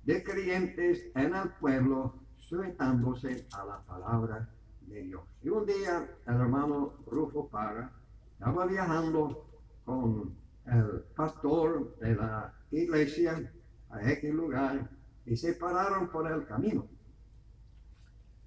de 0.04 0.24
creyentes 0.24 1.12
en 1.16 1.36
el 1.36 1.50
pueblo 1.60 2.16
sujetándose 2.38 3.48
a 3.52 3.66
la 3.66 3.82
palabra 3.86 4.50
de 4.82 5.04
Dios. 5.04 5.22
Y 5.44 5.50
un 5.50 5.66
día 5.66 6.10
el 6.26 6.34
hermano 6.34 6.94
Rufo 7.08 7.50
Para 7.50 7.92
estaba 8.32 8.66
viajando 8.66 9.46
con 9.84 10.36
el 10.66 11.04
pastor 11.16 11.98
de 12.00 12.16
la 12.16 12.54
iglesia 12.72 13.52
a 13.90 13.98
aquel 13.98 14.36
lugar 14.36 14.90
y 15.26 15.36
se 15.36 15.54
pararon 15.54 16.10
por 16.10 16.32
el 16.32 16.46
camino. 16.46 16.88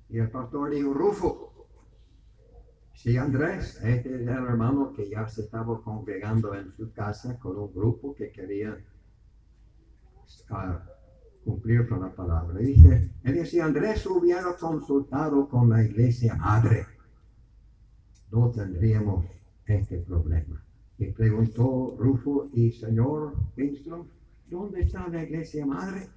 Y 0.08 0.18
el 0.18 0.30
pastor 0.30 0.70
dijo, 0.70 0.92
Rufo, 0.92 1.49
Sí, 2.94 3.16
Andrés, 3.16 3.80
este 3.82 4.14
es 4.14 4.20
el 4.20 4.28
hermano 4.28 4.92
que 4.92 5.08
ya 5.08 5.26
se 5.26 5.42
estaba 5.42 5.80
congregando 5.82 6.54
en 6.54 6.70
su 6.72 6.92
casa 6.92 7.38
con 7.38 7.56
un 7.56 7.72
grupo 7.72 8.14
que 8.14 8.30
quería 8.30 8.76
uh, 10.50 11.44
cumplir 11.44 11.88
con 11.88 12.02
la 12.02 12.14
palabra. 12.14 12.58
Dice, 12.58 13.10
él 13.24 13.34
decía, 13.34 13.64
Andrés 13.64 14.06
hubiera 14.06 14.54
consultado 14.56 15.48
con 15.48 15.70
la 15.70 15.82
iglesia 15.82 16.34
madre, 16.34 16.86
no 18.30 18.50
tendríamos 18.50 19.24
este 19.66 19.98
problema. 19.98 20.62
Y 20.98 21.06
preguntó 21.12 21.96
Rufo 21.98 22.50
y 22.52 22.70
señor 22.72 23.34
Winstrom, 23.56 24.06
¿dónde 24.48 24.82
está 24.82 25.08
la 25.08 25.22
iglesia 25.22 25.64
madre? 25.64 26.08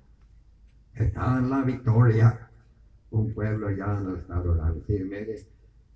Está 0.95 1.37
en 1.39 1.49
la 1.49 1.61
Victoria, 1.61 2.49
un 3.11 3.33
pueblo 3.33 3.71
ya 3.71 3.97
en 3.99 4.09
el 4.09 4.15
estado 4.17 4.53
de 4.53 5.52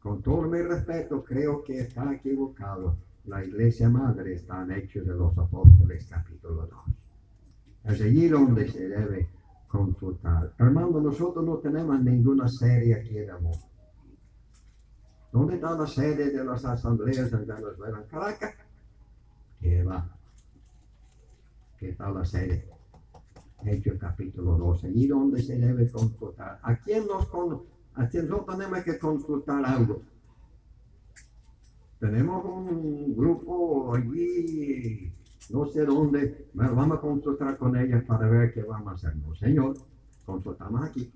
con 0.07 0.21
todo 0.21 0.43
mi 0.43 0.61
respeto, 0.61 1.21
creo 1.21 1.61
que 1.65 1.79
está 1.81 2.13
equivocado. 2.13 2.95
La 3.25 3.43
iglesia 3.43 3.89
madre 3.89 4.35
está 4.35 4.63
en 4.63 4.71
Hechos 4.71 5.05
de 5.05 5.13
los 5.13 5.37
Apóstoles, 5.37 6.07
capítulo 6.09 6.65
2. 7.83 7.93
Es 7.93 8.01
allí 8.01 8.29
donde 8.29 8.71
se 8.71 8.87
debe 8.87 9.27
consultar. 9.67 10.53
Hermano, 10.59 11.01
nosotros 11.01 11.43
no 11.43 11.57
tenemos 11.57 12.01
ninguna 12.01 12.47
serie 12.47 12.95
aquí 12.95 13.15
de 13.15 13.31
amor. 13.31 13.57
¿Dónde 15.33 15.55
está 15.55 15.77
la 15.77 15.85
sede 15.85 16.31
de 16.31 16.45
las 16.45 16.63
asambleas 16.63 17.33
en 17.33 17.45
Venezuela? 17.45 17.99
En 18.01 18.07
Caracas. 18.07 18.55
¿Qué 19.59 19.83
va? 19.83 20.09
¿Qué 21.77 21.89
está 21.89 22.09
la 22.11 22.23
sede? 22.23 22.65
Hechos 23.65 23.97
capítulo 23.99 24.57
2. 24.57 24.85
Allí 24.85 25.05
donde 25.07 25.41
se 25.41 25.57
debe 25.57 25.91
consultar. 25.91 26.59
¿A 26.63 26.77
quién 26.77 27.05
nos 27.07 27.27
con 27.27 27.76
Aquí 27.97 28.17
nosotros 28.19 28.57
tenemos 28.57 28.83
que 28.83 28.99
consultar 28.99 29.65
algo. 29.65 30.03
Tenemos 31.99 32.45
un 32.45 33.15
grupo 33.15 33.95
allí, 33.95 35.11
no 35.49 35.65
sé 35.65 35.83
dónde, 35.83 36.47
bueno, 36.53 36.75
vamos 36.75 36.99
a 36.99 37.01
consultar 37.01 37.57
con 37.57 37.75
ellas 37.75 38.03
para 38.05 38.27
ver 38.27 38.53
qué 38.53 38.61
vamos 38.61 38.87
a 38.87 38.95
hacer. 38.95 39.15
No, 39.15 39.33
señor, 39.33 39.77
consultamos 40.25 40.87
aquí. 40.87 41.11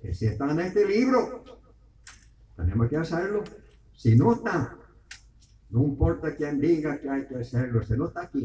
Que 0.00 0.14
si 0.14 0.26
está 0.26 0.50
en 0.50 0.60
este 0.60 0.86
libro, 0.86 1.44
tenemos 2.56 2.88
que 2.88 2.96
hacerlo. 2.96 3.44
Si 3.92 4.16
no 4.16 4.32
está, 4.32 4.78
no 5.68 5.82
importa 5.82 6.34
quién 6.34 6.58
diga 6.58 6.98
que 7.00 7.10
hay 7.10 7.26
que 7.26 7.36
hacerlo, 7.36 7.82
si 7.82 7.94
no 7.94 8.06
está 8.06 8.22
aquí, 8.22 8.44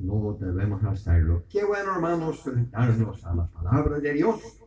no 0.00 0.36
debemos 0.38 0.84
hacerlo. 0.84 1.44
Qué 1.48 1.64
bueno, 1.64 1.94
hermanos, 1.94 2.42
darnos 2.70 3.24
a 3.24 3.34
la 3.34 3.46
palabra 3.46 4.00
de 4.00 4.12
Dios 4.12 4.62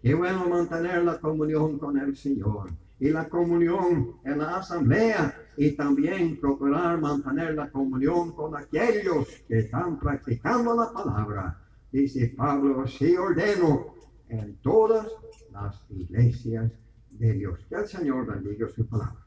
Qué 0.00 0.14
bueno 0.14 0.48
mantener 0.48 1.04
la 1.04 1.18
comunión 1.18 1.78
con 1.78 1.98
el 1.98 2.16
Señor 2.16 2.70
y 3.00 3.10
la 3.10 3.28
comunión 3.28 4.14
en 4.24 4.38
la 4.38 4.58
asamblea 4.58 5.34
y 5.56 5.72
también 5.72 6.38
procurar 6.40 7.00
mantener 7.00 7.54
la 7.54 7.68
comunión 7.68 8.32
con 8.32 8.56
aquellos 8.56 9.26
que 9.48 9.58
están 9.58 9.98
practicando 9.98 10.76
la 10.76 10.92
palabra. 10.92 11.58
Dice 11.90 12.32
Pablo, 12.36 12.86
sí 12.86 13.16
ordeno 13.16 13.94
en 14.28 14.56
todas 14.58 15.08
las 15.52 15.84
iglesias 15.90 16.70
de 17.10 17.32
Dios. 17.32 17.58
Que 17.68 17.74
el 17.74 17.88
Señor 17.88 18.26
bendiga 18.26 18.68
su 18.68 18.86
palabra. 18.86 19.26